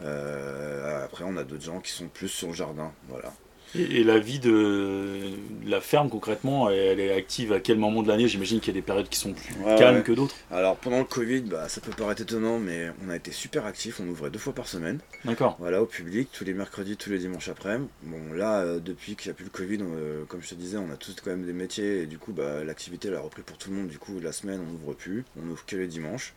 Après, 0.00 1.24
on 1.24 1.36
a 1.36 1.44
d'autres 1.44 1.64
gens 1.64 1.80
qui 1.80 1.92
sont 1.92 2.08
plus 2.08 2.28
sur 2.28 2.48
le 2.48 2.54
jardin, 2.54 2.92
voilà. 3.08 3.32
Et, 3.74 4.00
et 4.00 4.04
la 4.04 4.18
vie 4.18 4.38
de 4.38 5.20
la 5.66 5.80
ferme 5.80 6.08
concrètement, 6.08 6.70
elle 6.70 7.00
est 7.00 7.12
active 7.12 7.52
à 7.52 7.60
quel 7.60 7.78
moment 7.78 8.02
de 8.02 8.08
l'année? 8.08 8.28
J'imagine 8.28 8.60
qu'il 8.60 8.68
y 8.68 8.76
a 8.76 8.80
des 8.80 8.86
périodes 8.86 9.08
qui 9.08 9.18
sont 9.18 9.32
plus 9.32 9.54
Ouais, 9.62 9.76
calmes 9.76 9.96
ouais. 9.96 10.02
que 10.02 10.12
d'autres. 10.12 10.34
Alors 10.50 10.76
pendant 10.76 10.98
le 10.98 11.04
Covid, 11.04 11.42
bah, 11.42 11.68
ça 11.68 11.80
peut 11.80 11.90
paraître 11.90 12.22
étonnant, 12.22 12.58
mais 12.58 12.90
on 13.04 13.10
a 13.10 13.16
été 13.16 13.32
super 13.32 13.66
actifs, 13.66 14.00
on 14.00 14.08
ouvrait 14.08 14.30
deux 14.30 14.38
fois 14.38 14.54
par 14.54 14.68
semaine, 14.68 15.00
D'accord. 15.24 15.56
voilà, 15.58 15.82
au 15.82 15.86
public, 15.86 16.28
tous 16.32 16.44
les 16.44 16.54
mercredis, 16.54 16.96
tous 16.96 17.10
les 17.10 17.18
dimanches 17.18 17.48
après-midi. 17.48 17.88
Bon, 18.04 18.32
là, 18.34 18.60
euh, 18.60 18.78
depuis 18.78 19.16
qu'il 19.16 19.28
n'y 19.28 19.32
a 19.32 19.34
plus 19.34 19.44
le 19.44 19.50
Covid, 19.50 19.78
on, 19.82 19.94
euh, 19.96 20.24
comme 20.26 20.42
je 20.42 20.48
te 20.50 20.54
disais, 20.54 20.76
on 20.78 20.90
a 20.90 20.96
tous 20.96 21.14
quand 21.22 21.30
même 21.30 21.44
des 21.44 21.52
métiers, 21.52 22.02
et 22.02 22.06
du 22.06 22.18
coup, 22.18 22.32
bah, 22.32 22.64
l'activité 22.64 23.08
elle 23.08 23.14
a 23.16 23.20
repris 23.20 23.42
pour 23.42 23.58
tout 23.58 23.70
le 23.70 23.76
monde. 23.76 23.88
Du 23.88 23.98
coup, 23.98 24.18
la 24.20 24.32
semaine, 24.32 24.60
on 24.66 24.72
n'ouvre 24.72 24.94
plus, 24.94 25.24
on 25.42 25.48
ouvre 25.50 25.64
que 25.66 25.76
les 25.76 25.88
dimanches. 25.88 26.32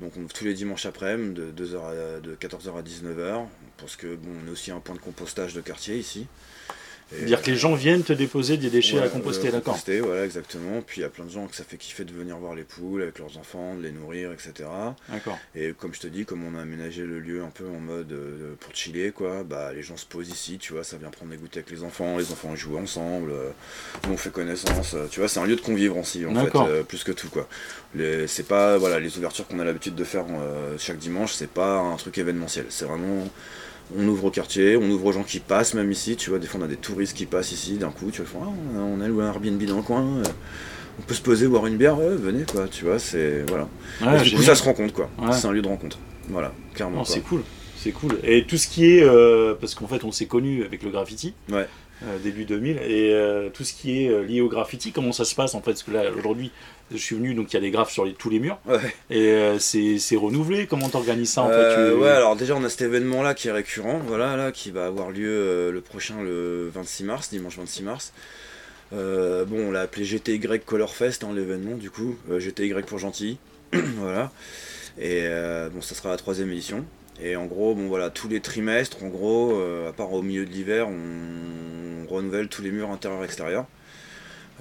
Donc 0.00 0.12
on 0.16 0.22
ouvre 0.22 0.32
tous 0.32 0.44
les 0.44 0.54
dimanches 0.54 0.86
après-midi, 0.86 1.34
de, 1.34 1.50
2h 1.52 1.76
à- 1.84 2.20
de 2.20 2.34
14h 2.34 2.76
à 2.78 2.82
19h, 2.82 3.46
parce 3.78 3.96
que 3.96 4.14
bon, 4.16 4.30
on 4.44 4.48
est 4.48 4.50
aussi 4.50 4.70
un 4.70 4.80
point 4.80 4.94
de 4.94 5.00
compostage 5.00 5.54
de 5.54 5.60
quartier 5.60 5.96
ici. 5.96 6.26
C'est-à-dire 7.14 7.42
que 7.42 7.50
les 7.50 7.56
gens 7.56 7.74
viennent 7.74 8.02
te 8.02 8.12
déposer 8.12 8.56
des 8.56 8.70
déchets 8.70 8.98
Ouais, 8.98 9.04
à 9.04 9.08
composter, 9.08 9.48
euh, 9.48 9.52
d'accord 9.52 9.74
composter, 9.74 10.00
voilà, 10.00 10.24
exactement. 10.24 10.80
Puis 10.86 11.00
il 11.00 11.02
y 11.02 11.06
a 11.06 11.08
plein 11.08 11.24
de 11.24 11.30
gens 11.30 11.46
que 11.46 11.54
ça 11.56 11.64
fait 11.64 11.76
kiffer 11.76 12.04
de 12.04 12.12
venir 12.12 12.36
voir 12.38 12.54
les 12.54 12.62
poules 12.64 13.02
avec 13.02 13.18
leurs 13.18 13.36
enfants, 13.38 13.74
de 13.74 13.82
les 13.82 13.92
nourrir, 13.92 14.32
etc. 14.32 14.52
D'accord. 15.10 15.38
Et 15.54 15.72
comme 15.78 15.92
je 15.94 16.00
te 16.00 16.06
dis, 16.06 16.24
comme 16.24 16.42
on 16.44 16.58
a 16.58 16.62
aménagé 16.62 17.02
le 17.04 17.20
lieu 17.20 17.42
un 17.42 17.50
peu 17.50 17.64
en 17.66 17.80
mode 17.80 18.12
euh, 18.12 18.54
pour 18.60 18.74
chiller, 18.74 19.10
quoi, 19.12 19.42
bah 19.44 19.72
les 19.74 19.82
gens 19.82 19.96
se 19.96 20.06
posent 20.06 20.30
ici, 20.30 20.58
tu 20.58 20.72
vois, 20.72 20.84
ça 20.84 20.96
vient 20.96 21.10
prendre 21.10 21.30
des 21.32 21.36
goûters 21.36 21.62
avec 21.66 21.70
les 21.76 21.84
enfants, 21.84 22.16
les 22.18 22.30
enfants 22.32 22.54
jouent 22.56 22.78
ensemble, 22.78 23.30
euh, 23.32 23.50
on 24.10 24.16
fait 24.16 24.30
connaissance, 24.32 24.94
euh, 24.94 25.06
tu 25.10 25.20
vois, 25.20 25.28
c'est 25.28 25.40
un 25.40 25.46
lieu 25.46 25.56
de 25.56 25.60
convivre 25.60 25.96
aussi, 25.98 26.24
en 26.26 26.32
fait, 26.44 26.50
plus 26.88 27.04
que 27.04 27.12
tout, 27.12 27.28
quoi. 27.28 27.48
Les- 27.94 28.26
C'est 28.26 28.46
pas, 28.46 28.78
voilà, 28.78 28.98
les 29.00 29.18
ouvertures 29.18 29.46
qu'on 29.46 29.58
a 29.58 29.64
l'habitude 29.64 29.94
de 29.94 30.04
faire 30.04 30.24
chaque 30.78 30.98
dimanche, 30.98 31.32
c'est 31.34 31.50
pas 31.50 31.76
un 31.78 31.96
truc 31.96 32.16
événementiel, 32.18 32.66
c'est 32.70 32.84
vraiment. 32.86 33.28
On 33.98 34.06
ouvre 34.08 34.26
au 34.26 34.30
quartier, 34.30 34.76
on 34.76 34.88
ouvre 34.90 35.06
aux 35.06 35.12
gens 35.12 35.22
qui 35.22 35.38
passent 35.38 35.74
même 35.74 35.90
ici, 35.92 36.16
tu 36.16 36.30
vois, 36.30 36.38
des 36.38 36.46
fois 36.46 36.60
on 36.60 36.64
a 36.64 36.68
des 36.68 36.76
touristes 36.76 37.16
qui 37.16 37.26
passent 37.26 37.52
ici, 37.52 37.74
d'un 37.74 37.90
coup, 37.90 38.10
tu 38.10 38.22
vois, 38.22 38.30
font, 38.30 38.38
ah, 38.44 38.78
on 38.78 39.00
a 39.00 39.08
loué 39.08 39.24
un 39.24 39.28
Airbnb 39.28 39.62
dans 39.64 39.76
le 39.76 39.82
coin, 39.82 40.02
euh, 40.02 40.24
on 40.98 41.02
peut 41.02 41.14
se 41.14 41.20
poser, 41.20 41.46
boire 41.46 41.66
une 41.66 41.76
bière, 41.76 41.98
ouais, 41.98 42.14
venez, 42.14 42.44
quoi, 42.50 42.68
tu 42.68 42.84
vois, 42.84 42.98
c'est, 42.98 43.44
voilà. 43.48 43.68
Ouais, 44.00 44.20
Et 44.20 44.30
du 44.30 44.36
coup, 44.36 44.42
ça 44.42 44.54
se 44.54 44.62
rencontre, 44.62 44.94
quoi. 44.94 45.10
Ouais. 45.18 45.32
C'est 45.32 45.46
un 45.46 45.52
lieu 45.52 45.62
de 45.62 45.68
rencontre. 45.68 45.98
Voilà, 46.28 46.52
clairement. 46.74 47.02
Quoi. 47.02 47.14
c'est 47.14 47.20
cool. 47.20 47.42
C'est 47.82 47.92
cool. 47.92 48.18
Et 48.22 48.44
tout 48.44 48.56
ce 48.58 48.68
qui 48.68 48.86
est. 48.96 49.02
euh, 49.02 49.54
parce 49.60 49.74
qu'en 49.74 49.88
fait, 49.88 50.04
on 50.04 50.12
s'est 50.12 50.26
connus 50.26 50.64
avec 50.64 50.82
le 50.82 50.90
graffiti. 50.90 51.34
Ouais. 51.50 51.66
euh, 52.04 52.18
début 52.22 52.44
2000. 52.44 52.78
Et 52.78 53.12
euh, 53.12 53.48
tout 53.50 53.64
ce 53.64 53.72
qui 53.72 54.04
est 54.04 54.08
euh, 54.08 54.22
lié 54.24 54.40
au 54.40 54.48
graffiti, 54.48 54.92
comment 54.92 55.12
ça 55.12 55.24
se 55.24 55.34
passe 55.34 55.54
en 55.54 55.60
fait? 55.60 55.72
Parce 55.72 55.82
que 55.84 55.90
là, 55.92 56.04
aujourd'hui, 56.16 56.50
je 56.90 56.96
suis 56.96 57.14
venu, 57.16 57.34
donc 57.34 57.52
il 57.52 57.54
y 57.54 57.56
a 57.56 57.60
des 57.60 57.70
graphes 57.70 57.90
sur 57.92 58.04
les- 58.04 58.12
tous 58.14 58.28
les 58.30 58.38
murs. 58.40 58.58
Ouais. 58.66 58.78
Et 59.10 59.58
c'est 59.58 60.16
renouvelé. 60.16 60.66
Comment 60.66 60.88
t'organises 60.88 61.30
ça 61.30 61.42
en 61.42 61.48
fait? 61.48 61.74
Tu- 61.90 61.94
Ouais, 61.96 62.08
alors 62.10 62.36
déjà, 62.36 62.54
on 62.56 62.62
a 62.64 62.68
cet 62.68 62.82
événement-là 62.82 63.34
qui 63.34 63.48
est 63.48 63.52
récurrent, 63.52 64.00
voilà, 64.06 64.36
là, 64.36 64.52
qui 64.52 64.70
va 64.70 64.86
avoir 64.86 65.10
lieu 65.10 65.70
le 65.72 65.80
prochain, 65.80 66.20
le 66.22 66.70
26 66.74 67.04
mars, 67.04 67.30
dimanche 67.30 67.56
26 67.56 67.82
mars. 67.82 68.12
Bon, 68.92 69.46
on 69.68 69.70
l'a 69.70 69.82
appelé 69.82 70.04
GTY 70.04 70.40
Colorfest, 70.66 71.24
hein, 71.24 71.32
l'événement, 71.34 71.76
du 71.76 71.90
coup. 71.90 72.16
GTY 72.30 72.74
pour 72.86 72.98
gentil. 72.98 73.38
voilà. 73.72 74.30
Et 75.00 75.22
bon, 75.72 75.80
ça 75.80 75.94
sera 75.94 76.10
la 76.10 76.16
troisième 76.16 76.50
édition. 76.50 76.84
Et 77.22 77.36
en 77.36 77.46
gros, 77.46 77.74
bon 77.74 77.86
voilà, 77.88 78.10
tous 78.10 78.28
les 78.28 78.40
trimestres, 78.40 79.02
en 79.04 79.08
gros, 79.08 79.52
euh, 79.60 79.88
à 79.88 79.92
part 79.92 80.12
au 80.12 80.22
milieu 80.22 80.44
de 80.44 80.50
l'hiver, 80.50 80.88
on, 80.88 82.04
on 82.04 82.06
renouvelle 82.12 82.48
tous 82.48 82.62
les 82.62 82.70
murs 82.70 82.90
intérieurs 82.90 83.24
extérieurs. 83.24 83.66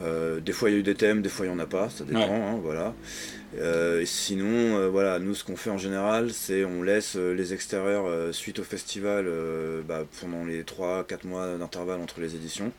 Euh, 0.01 0.39
des 0.39 0.51
fois 0.53 0.69
il 0.69 0.73
y 0.73 0.75
a 0.77 0.79
eu 0.79 0.83
des 0.83 0.95
thèmes, 0.95 1.21
des 1.21 1.29
fois 1.29 1.45
il 1.45 1.49
n'y 1.49 1.55
en 1.55 1.59
a 1.59 1.65
pas, 1.65 1.89
ça 1.89 2.03
dépend, 2.05 2.19
Ouais. 2.19 2.33
hein, 2.33 2.59
voilà. 2.63 2.93
Euh, 3.59 4.03
sinon, 4.05 4.89
voilà, 4.89 5.19
nous 5.19 5.35
ce 5.35 5.43
qu'on 5.43 5.55
fait 5.57 5.69
en 5.69 5.77
général, 5.77 6.31
c'est 6.31 6.63
on 6.63 6.81
laisse 6.83 7.15
les 7.15 7.53
extérieurs 7.53 8.33
suite 8.33 8.59
au 8.59 8.63
festival 8.63 9.25
bah, 9.87 10.03
pendant 10.21 10.45
les 10.45 10.63
3-4 10.63 11.25
mois 11.27 11.57
d'intervalle 11.57 11.99
entre 11.99 12.21
les 12.21 12.35
éditions. 12.35 12.71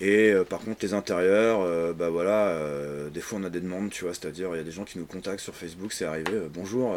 Et 0.00 0.30
euh, 0.32 0.44
par 0.44 0.60
contre 0.60 0.78
les 0.82 0.94
intérieurs, 0.94 1.60
euh, 1.60 1.92
bah 1.92 2.08
voilà, 2.08 2.48
euh, 2.48 3.10
des 3.10 3.20
fois 3.20 3.38
on 3.40 3.44
a 3.44 3.50
des 3.50 3.60
demandes, 3.60 3.90
tu 3.90 4.04
vois, 4.04 4.14
c'est-à-dire 4.14 4.48
il 4.54 4.56
y 4.56 4.60
a 4.60 4.64
des 4.64 4.70
gens 4.70 4.84
qui 4.84 4.98
nous 4.98 5.04
contactent 5.04 5.40
sur 5.40 5.54
Facebook, 5.54 5.92
c'est 5.92 6.06
arrivé, 6.06 6.32
bonjour, 6.54 6.94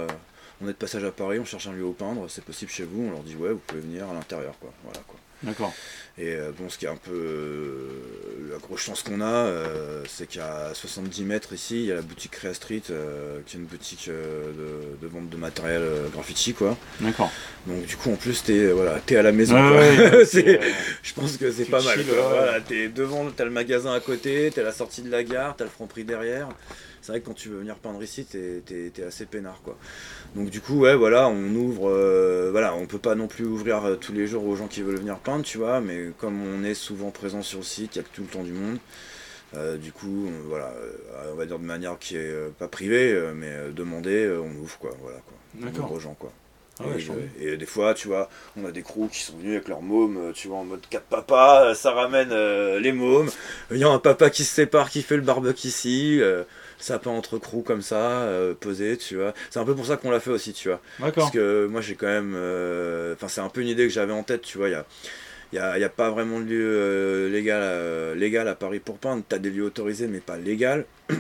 on 0.63 0.67
est 0.67 0.74
de 0.74 0.77
passage 0.77 1.03
à 1.03 1.12
Paris, 1.12 1.39
on 1.39 1.46
cherche 1.46 1.67
un 1.67 1.74
lieu 1.74 1.84
au 1.86 1.91
peindre, 1.93 2.25
c'est 2.29 2.43
possible 2.43 2.72
chez 2.72 2.84
vous, 2.84 3.03
on 3.08 3.12
leur 3.12 3.20
dit 3.24 3.36
ouais, 3.36 3.50
vous 3.51 3.62
pouvez 3.67 3.82
venir 3.82 4.10
à 4.10 4.13
l'intérieur, 4.13 4.53
quoi, 4.60 4.72
voilà 4.84 5.00
quoi. 5.08 5.20
D'accord. 5.43 5.74
Et 6.17 6.36
euh, 6.36 6.51
bon, 6.58 6.70
ce 6.70 6.77
qui 6.77 6.86
est 6.86 6.89
un 6.89 6.96
peu 6.96 7.12
euh, 7.12 7.88
la 8.51 8.58
grosse 8.60 8.79
chance 8.82 9.03
qu'on 9.03 9.20
a, 9.20 9.25
euh, 9.25 10.01
c'est 10.08 10.27
qu'à 10.27 10.74
70 10.74 11.24
mètres 11.25 11.51
ici, 11.51 11.82
il 11.82 11.86
y 11.88 11.91
a 11.91 11.96
la 11.96 12.01
boutique 12.01 12.32
Crea 12.32 12.53
Street, 12.53 12.82
qui 13.46 13.58
est 13.58 13.60
une 13.60 13.65
boutique 13.65 14.08
de, 14.10 14.96
de 15.01 15.08
vente 15.08 15.29
de 15.29 15.36
matériel 15.36 15.82
graffiti, 16.13 16.53
quoi. 16.53 16.77
D'accord. 17.01 17.29
Donc 17.67 17.86
du 17.86 17.98
coup, 17.98 18.12
en 18.12 18.15
plus, 18.15 18.41
t'es 18.43 18.67
voilà, 18.72 19.00
t'es 19.05 19.17
à 19.17 19.22
la 19.24 19.32
maison. 19.34 19.55
Ouais, 19.55 19.96
quoi. 19.98 20.17
ouais, 20.20 20.25
C'est- 20.25 20.43
c'est, 20.43 20.60
je 21.01 21.13
pense 21.13 21.36
que 21.36 21.51
c'est 21.51 21.65
pas 21.65 21.82
mal. 21.82 22.05
quoi. 22.05 22.29
Voilà, 22.29 22.62
t'es 22.62 22.88
devant, 22.88 23.29
t'as 23.32 23.43
le 23.46 23.51
magasin 23.51 23.93
à 23.93 24.00
côté, 24.00 24.50
t'as 24.55 24.63
la 24.63 24.72
sortie 24.72 25.01
de 25.01 25.10
la 25.12 25.24
gare, 25.25 25.55
t'as 25.58 25.65
le 25.65 25.70
franc 25.72 25.88
prix 25.88 26.05
derrière. 26.05 26.48
C'est 27.03 27.12
vrai 27.12 27.19
que 27.19 27.25
quand 27.25 27.33
tu 27.33 27.50
veux 27.50 27.57
venir 27.60 27.75
peindre 27.75 28.01
ici, 28.01 28.24
t'es, 28.24 29.03
assez 29.05 29.25
peinard 29.25 29.60
quoi. 29.62 29.77
Donc 30.38 30.50
du 30.50 30.62
coup, 30.62 30.79
ouais, 30.79 30.95
voilà, 30.95 31.27
on 31.27 31.53
ouvre, 31.53 31.89
euh, 31.89 32.48
voilà, 32.50 32.74
on 32.75 32.86
peut 32.86 32.98
pas 32.98 33.13
non 33.13 33.27
plus 33.27 33.43
ouvrir 33.45 33.83
euh, 33.83 33.95
tous 33.98 34.13
les 34.13 34.25
jours 34.25 34.45
aux 34.45 34.55
gens 34.55 34.67
qui 34.67 34.81
veulent 34.81 35.00
venir 35.00 35.17
peindre, 35.17 35.43
tu 35.43 35.57
vois, 35.57 35.81
mais 35.81 36.12
comme 36.17 36.41
on 36.41 36.63
est 36.63 36.74
souvent 36.74 37.12
présent 37.12 37.41
sur 37.41 37.60
le 37.60 37.65
site, 37.65 37.98
il 37.98 38.00
y 38.00 38.01
a 38.01 38.03
que 38.03 38.15
tout 38.15 38.22
le 38.22 38.29
temps 38.29 38.43
du 38.43 38.53
monde. 38.53 38.77
euh, 39.55 39.77
du 39.77 39.91
coup, 39.91 40.27
on- 40.29 40.48
voilà, 40.50 40.67
euh, 40.67 41.31
on 41.33 41.36
va 41.36 41.45
dire 41.45 41.60
de 41.60 41.65
manière 41.65 42.00
qui 42.00 42.15
est 42.17 42.33
pas 42.57 42.67
privée, 42.69 43.22
mais 43.36 43.51
demandée, 43.75 44.31
on 44.41 44.55
ouvre 44.62 44.77
quoi, 44.79 44.91
voilà 45.01 45.19
quoi. 45.19 45.38
On 45.62 45.65
D'accord. 45.65 45.86
ouvre 45.86 45.95
aux 45.95 46.00
gens 46.00 46.15
quoi. 46.15 46.31
Ah 46.79 46.86
ouais, 46.88 46.98
et, 47.39 47.55
des 47.55 47.65
fois, 47.67 47.93
tu 47.93 48.07
vois, 48.07 48.29
on 48.57 48.65
a 48.65 48.72
des 48.72 48.81
crews 48.81 49.07
qui 49.07 49.19
sont 49.19 49.38
venus 49.38 49.53
avec 49.53 49.67
leurs 49.67 49.83
mômes, 49.83 50.31
tu 50.33 50.48
vois, 50.48 50.57
en 50.57 50.63
mode 50.63 50.81
4 50.89 51.05
papas, 51.05 51.75
ça 51.75 51.91
ramène 51.91 52.29
euh, 52.31 52.79
les 52.79 52.91
mômes. 52.91 53.29
Il 53.69 53.77
y 53.77 53.83
a 53.83 53.89
un 53.89 54.00
papa 54.00 54.31
qui 54.31 54.43
se 54.43 54.55
sépare, 54.55 54.89
qui 54.89 55.03
fait 55.03 55.15
le 55.15 55.22
barbecue 55.22 55.67
ici, 55.67 56.17
euh, 56.19 56.43
sapin 56.84 57.12
entre 57.12 57.38
crews 57.40 57.63
comme 57.63 57.82
ça, 57.82 58.24
euh, 58.24 58.54
posé, 58.56 58.98
tu 58.98 59.16
vois. 59.18 59.34
C'est 59.50 59.60
un 59.60 59.66
peu 59.66 59.75
pour 59.75 59.86
ça 59.86 59.98
qu'on 59.98 60.12
l'a 60.12 60.20
fait 60.20 60.32
aussi, 60.32 60.54
tu 60.54 60.70
vois. 60.70 60.82
Parce 61.16 61.30
que 61.32 61.66
moi, 61.68 61.82
j'ai 61.82 61.96
quand 61.96 62.08
même. 62.08 62.34
euh, 62.36 63.13
Enfin, 63.16 63.28
c'est 63.28 63.42
un 63.42 63.50
peu 63.50 63.62
une 63.62 63.68
idée 63.68 63.84
que 63.88 63.94
j'avais 63.94 64.13
en 64.13 64.24
tête, 64.24 64.42
tu 64.42 64.58
vois. 64.58 64.70
Il 64.70 64.74
y 64.74 64.75
a. 64.75 64.86
Il 65.54 65.58
n'y 65.60 65.60
a, 65.62 65.88
a 65.88 65.90
pas 65.90 66.10
vraiment 66.12 66.40
de 66.40 66.46
lieu 66.46 66.62
euh, 66.75 67.30
légal, 67.30 67.62
euh, 67.63 68.16
légal 68.16 68.48
à 68.48 68.56
Paris 68.56 68.80
pour 68.80 68.98
peindre. 68.98 69.24
Tu 69.30 69.36
as 69.36 69.40
des 69.40 69.52
lieux 69.52 69.63
autorisés, 69.66 70.08
mais 70.08 70.20
pas 70.20 70.38
légal. 70.38 70.86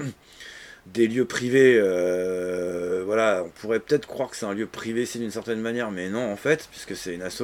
des 0.87 1.07
lieux 1.07 1.25
privés, 1.25 1.77
euh, 1.79 3.03
voilà, 3.05 3.43
on 3.45 3.49
pourrait 3.49 3.79
peut-être 3.79 4.05
croire 4.07 4.29
que 4.29 4.35
c'est 4.35 4.45
un 4.45 4.53
lieu 4.53 4.65
privé 4.65 5.03
ici 5.03 5.17
d'une 5.19 5.31
certaine 5.31 5.61
manière, 5.61 5.91
mais 5.91 6.09
non 6.09 6.31
en 6.31 6.35
fait, 6.35 6.67
puisque 6.71 6.95
c'est 6.95 7.13
une 7.15 7.21
asso. 7.21 7.43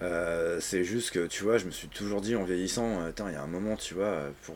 Euh, 0.00 0.58
c'est 0.60 0.84
juste 0.84 1.10
que 1.10 1.26
tu 1.26 1.42
vois, 1.42 1.58
je 1.58 1.64
me 1.64 1.70
suis 1.72 1.88
toujours 1.88 2.20
dit 2.20 2.36
en 2.36 2.44
vieillissant, 2.44 3.00
euh, 3.00 3.10
il 3.26 3.32
y 3.32 3.36
a 3.36 3.42
un 3.42 3.46
moment, 3.48 3.74
tu 3.76 3.94
vois, 3.94 4.14
pour 4.44 4.54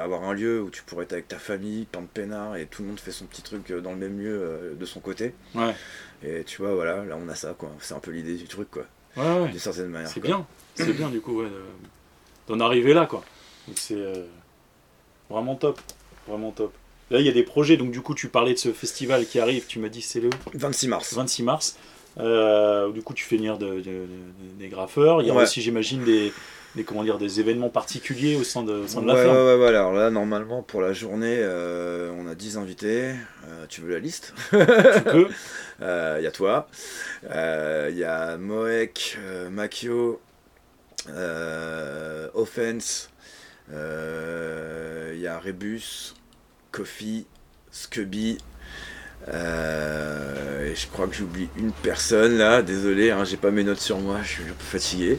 avoir 0.00 0.22
un 0.22 0.32
lieu 0.32 0.62
où 0.62 0.70
tu 0.70 0.82
pourrais 0.84 1.04
être 1.04 1.12
avec 1.12 1.26
ta 1.28 1.38
famille, 1.38 1.86
peindre 1.86 2.06
peinard 2.06 2.56
et 2.56 2.66
tout 2.66 2.82
le 2.82 2.88
monde 2.88 3.00
fait 3.00 3.10
son 3.10 3.24
petit 3.26 3.42
truc 3.42 3.70
euh, 3.72 3.80
dans 3.80 3.90
le 3.92 3.96
même 3.98 4.18
lieu 4.20 4.38
euh, 4.40 4.74
de 4.74 4.86
son 4.86 5.00
côté. 5.00 5.34
Ouais. 5.56 5.74
Et 6.22 6.44
tu 6.44 6.58
vois, 6.62 6.74
voilà, 6.74 7.04
là 7.04 7.16
on 7.20 7.28
a 7.28 7.34
ça 7.34 7.54
quoi. 7.58 7.70
C'est 7.80 7.94
un 7.94 7.98
peu 7.98 8.12
l'idée 8.12 8.36
du 8.36 8.46
truc 8.46 8.70
quoi, 8.70 8.84
Ouais, 9.16 9.40
ouais. 9.40 9.48
d'une 9.48 9.58
certaine 9.58 9.88
manière. 9.88 10.08
C'est 10.08 10.20
bien. 10.20 10.46
C'est 10.76 10.92
bien 10.92 11.08
du 11.08 11.20
coup, 11.20 11.40
ouais, 11.42 11.48
de- 11.48 12.54
d'en 12.54 12.60
arriver 12.60 12.94
là, 12.94 13.06
quoi. 13.06 13.24
Donc 13.66 13.78
c'est 13.80 13.94
euh, 13.96 14.24
vraiment 15.28 15.56
top. 15.56 15.80
Vraiment 16.28 16.52
top. 16.52 16.72
Là, 17.10 17.18
il 17.20 17.26
y 17.26 17.28
a 17.28 17.32
des 17.32 17.42
projets. 17.42 17.76
Donc 17.76 17.90
du 17.90 18.00
coup, 18.02 18.14
tu 18.14 18.28
parlais 18.28 18.52
de 18.54 18.58
ce 18.58 18.72
festival 18.72 19.26
qui 19.26 19.38
arrive. 19.40 19.66
Tu 19.66 19.78
m'as 19.78 19.88
dit 19.88 20.02
c'est 20.02 20.20
le 20.20 20.30
26 20.54 20.88
mars. 20.88 21.14
26 21.14 21.42
mars. 21.42 21.76
Euh, 22.18 22.90
du 22.92 23.02
coup, 23.02 23.12
tu 23.14 23.24
fais 23.24 23.36
venir 23.36 23.58
de- 23.58 23.74
de- 23.76 23.80
de- 23.82 24.06
des 24.58 24.68
graffeurs. 24.68 25.20
Il 25.22 25.28
y 25.28 25.30
a 25.30 25.34
Ouais. 25.34 25.42
aussi, 25.42 25.60
j'imagine, 25.60 26.02
des, 26.04 26.32
des, 26.74 26.84
comment 26.84 27.04
dire, 27.04 27.18
des 27.18 27.40
événements 27.40 27.68
particuliers 27.68 28.36
au 28.36 28.44
sein 28.44 28.62
de, 28.62 28.72
au 28.72 28.86
sein 28.86 29.02
de 29.02 29.06
ouais, 29.06 29.14
la 29.14 29.22
ferme. 29.22 29.36
ouais, 29.36 29.42
ouais, 29.44 29.60
ouais, 29.60 29.68
alors 29.68 29.92
là, 29.92 30.10
normalement, 30.10 30.62
pour 30.62 30.80
la 30.80 30.92
journée, 30.94 31.36
euh, 31.40 32.10
on 32.18 32.26
a 32.26 32.34
10 32.34 32.56
invités. 32.56 33.12
Euh, 33.48 33.66
tu 33.68 33.80
veux 33.82 33.92
la 33.92 33.98
liste? 33.98 34.32
Tu 34.50 35.02
peux. 35.02 35.28
Il 35.80 36.22
y 36.22 36.26
a 36.26 36.30
toi, 36.32 36.68
il 37.24 37.96
y 37.98 38.04
a 38.04 38.36
Moek, 38.38 39.18
Makio, 39.50 40.20
Offense, 42.34 43.10
il 43.70 45.18
y 45.20 45.26
a 45.26 45.38
Rebus, 45.38 46.14
Kofi, 46.72 47.26
Scubby. 47.70 48.38
Euh, 49.32 50.70
et 50.70 50.74
je 50.74 50.86
crois 50.86 51.06
que 51.06 51.14
j'oublie 51.14 51.48
une 51.56 51.72
personne 51.72 52.38
là, 52.38 52.62
désolé, 52.62 53.10
hein, 53.10 53.24
j'ai 53.24 53.36
pas 53.36 53.50
mes 53.50 53.64
notes 53.64 53.80
sur 53.80 53.98
moi, 53.98 54.18
je 54.22 54.28
suis 54.28 54.42
un 54.42 54.46
peu 54.46 54.64
fatigué. 54.64 55.18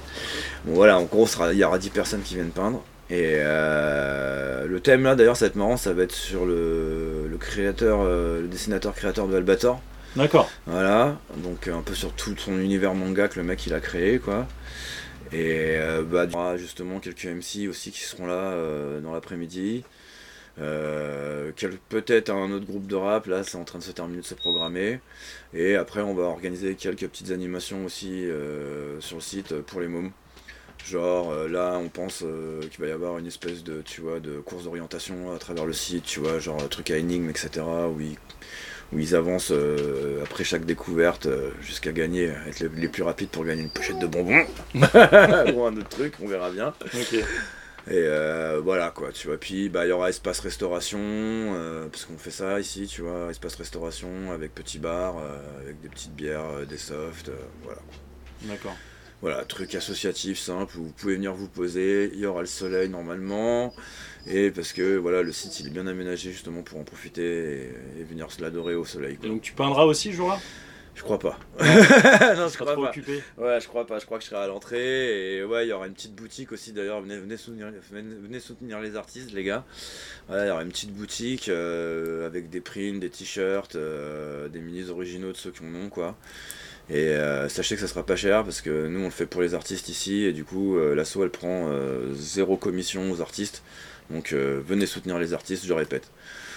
Bon 0.65 0.73
voilà, 0.75 0.97
en 0.97 1.03
gros, 1.03 1.27
il 1.51 1.57
y 1.57 1.63
aura 1.63 1.77
10 1.77 1.89
personnes 1.89 2.21
qui 2.21 2.35
viennent 2.35 2.51
peindre. 2.51 2.83
Et 3.09 3.35
euh, 3.37 4.67
le 4.67 4.79
thème 4.79 5.03
là, 5.03 5.15
d'ailleurs, 5.15 5.37
ça 5.37 5.45
va 5.45 5.49
être 5.49 5.55
marrant, 5.55 5.77
ça 5.77 5.93
va 5.93 6.03
être 6.03 6.13
sur 6.13 6.45
le, 6.45 7.27
le 7.29 7.37
créateur, 7.37 7.99
euh, 8.01 8.41
le 8.41 8.47
dessinateur 8.47 8.93
créateur 8.93 9.27
de 9.27 9.35
Albator. 9.35 9.81
D'accord. 10.15 10.49
Voilà, 10.65 11.17
donc 11.37 11.67
un 11.67 11.81
peu 11.81 11.93
sur 11.93 12.11
tout 12.13 12.35
son 12.37 12.59
univers 12.59 12.95
manga 12.95 13.27
que 13.27 13.39
le 13.39 13.45
mec 13.45 13.65
il 13.67 13.73
a 13.73 13.79
créé 13.79 14.19
quoi. 14.19 14.47
Et 15.31 15.75
euh, 15.77 16.03
bah, 16.03 16.25
il 16.25 16.31
y 16.31 16.35
aura 16.35 16.57
justement 16.57 16.99
quelques 16.99 17.25
MC 17.25 17.67
aussi 17.69 17.91
qui 17.91 18.01
seront 18.01 18.25
là 18.25 18.55
dans 19.01 19.13
l'après-midi. 19.13 19.83
Euh, 20.59 21.51
Peut-être 21.89 22.29
un 22.29 22.51
autre 22.51 22.65
groupe 22.65 22.87
de 22.87 22.95
rap, 22.95 23.25
là 23.27 23.43
c'est 23.43 23.57
en 23.57 23.63
train 23.63 23.79
de 23.79 23.83
se 23.83 23.91
terminer 23.91 24.21
de 24.21 24.25
se 24.25 24.33
programmer. 24.33 24.99
Et 25.53 25.75
après 25.75 26.01
on 26.01 26.13
va 26.13 26.23
organiser 26.23 26.75
quelques 26.75 27.07
petites 27.07 27.31
animations 27.31 27.85
aussi 27.85 28.25
euh, 28.25 28.99
sur 29.01 29.17
le 29.17 29.21
site 29.21 29.55
pour 29.61 29.81
les 29.81 29.87
mômes. 29.87 30.11
Genre 30.85 31.31
euh, 31.31 31.47
là 31.47 31.79
on 31.81 31.89
pense 31.89 32.23
qu'il 32.71 32.79
va 32.79 32.87
y 32.87 32.91
avoir 32.91 33.17
une 33.17 33.27
espèce 33.27 33.63
de 33.63 33.81
tu 33.81 34.01
vois 34.01 34.19
de 34.19 34.39
course 34.39 34.65
d'orientation 34.65 35.33
à 35.33 35.37
travers 35.39 35.65
le 35.65 35.73
site, 35.73 36.03
tu 36.03 36.19
vois, 36.19 36.39
genre 36.39 36.67
truc 36.69 36.91
à 36.91 36.97
énigmes, 36.97 37.29
etc. 37.29 37.65
où 38.91 38.97
ils, 38.99 39.15
avancent 39.15 39.53
après 40.23 40.43
chaque 40.43 40.65
découverte 40.65 41.27
jusqu'à 41.61 41.91
gagner, 41.91 42.31
être 42.47 42.59
les, 42.59 42.87
plus 42.87 43.03
rapides 43.03 43.29
pour 43.29 43.45
gagner 43.45 43.63
une 43.63 43.69
pochette 43.69 43.99
de 43.99 44.07
bonbons 44.07 44.45
ou 44.75 45.65
un 45.65 45.75
autre 45.75 45.89
truc, 45.89 46.13
on 46.21 46.27
verra 46.27 46.51
bien. 46.51 46.73
Et 47.89 47.93
euh, 47.95 48.59
voilà 48.61 48.91
quoi, 48.91 49.11
tu 49.13 49.27
vois. 49.27 49.37
Puis 49.37 49.69
bah 49.69 49.85
il 49.85 49.89
y 49.89 49.91
aura 49.91 50.09
espace 50.09 50.39
restauration, 50.39 50.99
euh, 51.01 51.87
parce 51.87 52.05
qu'on 52.05 52.17
fait 52.17 52.31
ça 52.31 52.59
ici, 52.59 52.85
tu 52.87 53.01
vois, 53.01 53.29
espace 53.31 53.55
restauration 53.55 54.31
avec 54.33 54.53
petit 54.53 54.77
bar, 54.77 55.17
euh, 55.17 55.61
avec 55.61 55.79
des 55.79 55.87
petites 55.87 56.13
bières, 56.13 56.65
des 56.67 56.77
softs, 56.77 57.31
voilà. 57.63 57.79
D'accord. 58.43 58.75
Voilà, 59.21 59.43
truc 59.45 59.73
associatif 59.73 60.37
simple, 60.37 60.73
vous 60.75 60.91
pouvez 60.91 61.15
venir 61.15 61.33
vous 61.33 61.47
poser, 61.47 62.11
il 62.13 62.19
y 62.19 62.25
aura 62.25 62.41
le 62.41 62.47
soleil 62.47 62.87
normalement, 62.89 63.73
et 64.27 64.51
parce 64.51 64.73
que 64.73 64.97
voilà, 64.97 65.23
le 65.23 65.31
site 65.31 65.59
il 65.61 65.67
est 65.67 65.71
bien 65.71 65.87
aménagé 65.87 66.31
justement 66.31 66.61
pour 66.61 66.79
en 66.79 66.83
profiter 66.83 67.71
et, 67.99 68.03
venir 68.03 68.31
se 68.31 68.41
l'adorer 68.41 68.75
au 68.75 68.85
soleil. 68.85 69.17
donc 69.17 69.41
tu 69.41 69.53
peindras 69.53 69.85
aussi 69.85 70.11
ce 70.11 70.17
jour-là 70.17 70.39
je 70.97 71.03
crois 71.03 71.19
pas. 71.19 71.37
non, 71.59 71.67
je 72.49 72.57
crois 72.57 72.73
pas. 72.73 72.89
Occupé. 72.89 73.21
Ouais, 73.37 73.61
je 73.61 73.67
crois 73.67 73.85
pas. 73.85 73.99
Je 73.99 74.05
crois 74.05 74.17
que 74.17 74.23
je 74.23 74.29
serai 74.29 74.41
à 74.43 74.47
l'entrée. 74.47 75.37
Et 75.37 75.43
ouais, 75.43 75.67
il 75.67 75.69
y 75.69 75.71
aura 75.71 75.85
une 75.85 75.93
petite 75.93 76.15
boutique 76.15 76.51
aussi 76.51 76.73
d'ailleurs. 76.73 77.01
Venez, 77.01 77.17
venez, 77.17 77.37
soutenir, 77.37 77.71
venez, 77.91 78.39
soutenir 78.39 78.81
les 78.81 78.95
artistes, 78.95 79.31
les 79.31 79.43
gars. 79.43 79.63
il 80.31 80.47
y 80.47 80.49
aura 80.49 80.63
une 80.63 80.69
petite 80.69 80.91
boutique 80.91 81.49
euh, 81.49 82.25
avec 82.25 82.49
des 82.49 82.61
prints, 82.61 82.99
des 82.99 83.11
t-shirts, 83.11 83.75
euh, 83.75 84.47
des 84.49 84.59
minis 84.59 84.89
originaux 84.89 85.31
de 85.31 85.37
ceux 85.37 85.51
qui 85.51 85.61
en 85.61 85.75
ont, 85.75 85.89
quoi. 85.89 86.15
Et 86.89 87.09
euh, 87.09 87.47
sachez 87.47 87.75
que 87.75 87.81
ça 87.81 87.87
sera 87.87 88.03
pas 88.03 88.15
cher 88.15 88.43
parce 88.43 88.61
que 88.61 88.87
nous 88.87 89.01
on 89.01 89.05
le 89.05 89.11
fait 89.11 89.25
pour 89.27 89.41
les 89.41 89.53
artistes 89.53 89.89
ici 89.89 90.23
et 90.23 90.31
du 90.31 90.45
coup 90.45 90.79
l'asso 90.79 91.17
elle 91.21 91.29
prend 91.29 91.69
zéro 92.13 92.55
commission 92.57 93.11
aux 93.11 93.21
artistes. 93.21 93.61
Donc 94.09 94.33
venez 94.33 94.85
soutenir 94.85 95.19
les 95.19 95.33
artistes, 95.33 95.65
je 95.65 95.73
répète. 95.73 96.09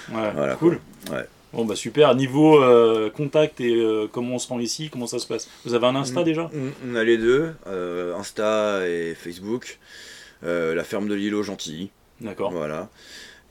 Ouais, 0.08 0.30
voilà, 0.32 0.54
cool. 0.54 0.78
Ouais. 1.10 1.26
Bon 1.52 1.64
bah 1.64 1.74
super, 1.74 2.14
niveau 2.14 2.62
euh, 2.62 3.10
contact 3.10 3.60
et 3.60 3.74
euh, 3.74 4.06
comment 4.10 4.36
on 4.36 4.38
se 4.38 4.46
rend 4.48 4.60
ici, 4.60 4.88
comment 4.88 5.08
ça 5.08 5.18
se 5.18 5.26
passe? 5.26 5.48
Vous 5.64 5.74
avez 5.74 5.86
un 5.86 5.96
Insta 5.96 6.22
déjà? 6.22 6.48
On, 6.86 6.94
a 6.94 7.02
les 7.02 7.18
deux, 7.18 7.52
euh, 7.66 8.14
Insta 8.14 8.86
et 8.86 9.14
Facebook, 9.14 9.78
la 10.42 10.84
ferme 10.84 11.08
de 11.08 11.14
l'îlot 11.14 11.42
Gentilly. 11.42 11.90
D'accord. 12.20 12.52
Voilà. 12.52 12.88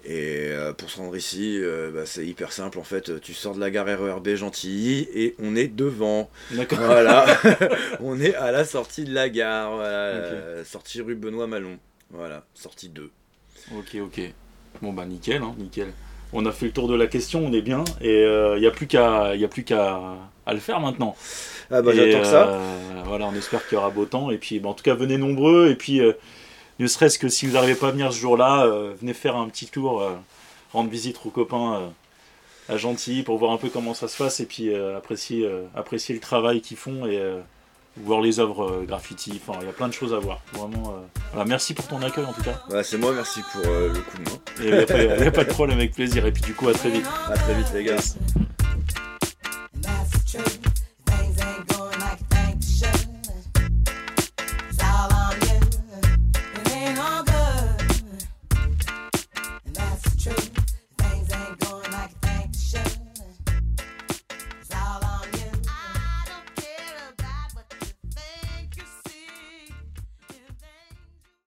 Et 0.05 0.51
pour 0.77 0.89
se 0.89 0.97
rendre 0.97 1.17
ici, 1.17 1.59
bah, 1.93 2.05
c'est 2.05 2.25
hyper 2.25 2.53
simple 2.53 2.79
en 2.79 2.83
fait, 2.83 3.19
tu 3.19 3.33
sors 3.33 3.53
de 3.53 3.59
la 3.59 3.69
gare 3.69 3.85
RERB 3.85 4.35
Gentilly 4.35 5.09
et 5.13 5.35
on 5.39 5.57
est 5.57 5.67
devant. 5.67 6.29
D'accord. 6.51 6.79
Voilà, 6.79 7.25
on 7.99 8.21
est 8.21 8.33
à 8.35 8.53
la 8.53 8.63
sortie 8.63 9.03
de 9.03 9.13
la 9.13 9.27
gare, 9.29 9.75
voilà, 9.75 10.63
sortie 10.63 11.01
rue 11.01 11.15
Benoît 11.15 11.47
Malon. 11.47 11.77
Voilà, 12.11 12.45
sortie 12.53 12.87
2. 12.87 13.11
Ok, 13.75 13.97
ok. 14.01 14.21
Bon 14.81 14.93
bah 14.93 15.05
nickel, 15.05 15.41
hein, 15.41 15.53
nickel 15.57 15.91
on 16.33 16.45
a 16.45 16.51
fait 16.51 16.67
le 16.67 16.71
tour 16.71 16.87
de 16.87 16.95
la 16.95 17.07
question, 17.07 17.45
on 17.45 17.53
est 17.53 17.61
bien, 17.61 17.83
et 18.01 18.21
il 18.21 18.25
euh, 18.25 18.59
n'y 18.59 18.67
a 18.67 18.71
plus 18.71 18.87
qu'à 18.87 19.31
a 19.31 19.47
plus 19.47 19.63
qu'à 19.63 19.99
à 20.45 20.53
le 20.53 20.59
faire 20.59 20.79
maintenant. 20.79 21.15
Ah 21.71 21.81
bah 21.81 21.91
j'attends 21.93 22.21
que 22.21 22.27
ça. 22.27 22.47
Euh, 22.47 23.01
voilà, 23.05 23.27
on 23.27 23.35
espère 23.35 23.67
qu'il 23.67 23.75
y 23.75 23.77
aura 23.77 23.89
beau 23.89 24.05
temps, 24.05 24.31
et 24.31 24.37
puis 24.37 24.59
bah, 24.59 24.69
en 24.69 24.73
tout 24.73 24.83
cas 24.83 24.95
venez 24.95 25.17
nombreux, 25.17 25.69
et 25.69 25.75
puis 25.75 26.01
euh, 26.01 26.13
ne 26.79 26.87
serait-ce 26.87 27.19
que 27.19 27.29
si 27.29 27.45
vous 27.45 27.53
n'arrivez 27.53 27.75
pas 27.75 27.87
à 27.87 27.91
venir 27.91 28.13
ce 28.13 28.19
jour-là, 28.19 28.67
venez 29.01 29.13
faire 29.13 29.35
un 29.35 29.49
petit 29.49 29.67
tour, 29.67 30.01
rendre 30.71 30.89
visite 30.89 31.17
aux 31.25 31.29
copains 31.29 31.91
à 32.69 32.77
Gentilly 32.77 33.23
pour 33.23 33.37
voir 33.37 33.51
un 33.51 33.57
peu 33.57 33.69
comment 33.69 33.93
ça 33.93 34.07
se 34.07 34.17
passe, 34.17 34.39
et 34.39 34.45
puis 34.45 34.73
apprécier, 34.73 35.49
apprécier 35.75 36.15
le 36.15 36.21
travail 36.21 36.61
qu'ils 36.61 36.77
font, 36.77 37.05
et 37.05 37.19
voir 38.03 38.21
les 38.21 38.39
œuvres 38.39 38.65
euh, 38.65 38.85
graffiti. 38.85 39.39
Enfin, 39.41 39.59
il 39.61 39.67
y 39.67 39.69
a 39.69 39.73
plein 39.73 39.87
de 39.87 39.93
choses 39.93 40.13
à 40.13 40.19
voir. 40.19 40.41
Vraiment. 40.53 40.89
Euh, 40.89 41.19
voilà, 41.33 41.47
merci 41.47 41.73
pour 41.73 41.87
ton 41.87 42.01
accueil 42.01 42.25
en 42.25 42.33
tout 42.33 42.43
cas. 42.43 42.61
Bah, 42.69 42.83
c'est 42.83 42.97
moi, 42.97 43.13
merci 43.13 43.41
pour 43.51 43.61
euh, 43.65 43.93
le 43.93 43.99
coup 43.99 44.17
de 44.17 44.29
main. 44.29 44.37
Il 44.59 45.21
n'y 45.21 45.27
a, 45.27 45.31
pas 45.31 45.43
de 45.43 45.49
problème, 45.49 45.77
avec 45.77 45.93
plaisir. 45.93 46.25
Et 46.25 46.31
puis 46.31 46.41
du 46.41 46.53
coup, 46.53 46.67
à 46.67 46.73
très 46.73 46.89
vite. 46.89 47.05
À 47.27 47.33
très 47.33 47.53
vite, 47.53 47.67
les 47.73 47.83
gars. 47.83 47.97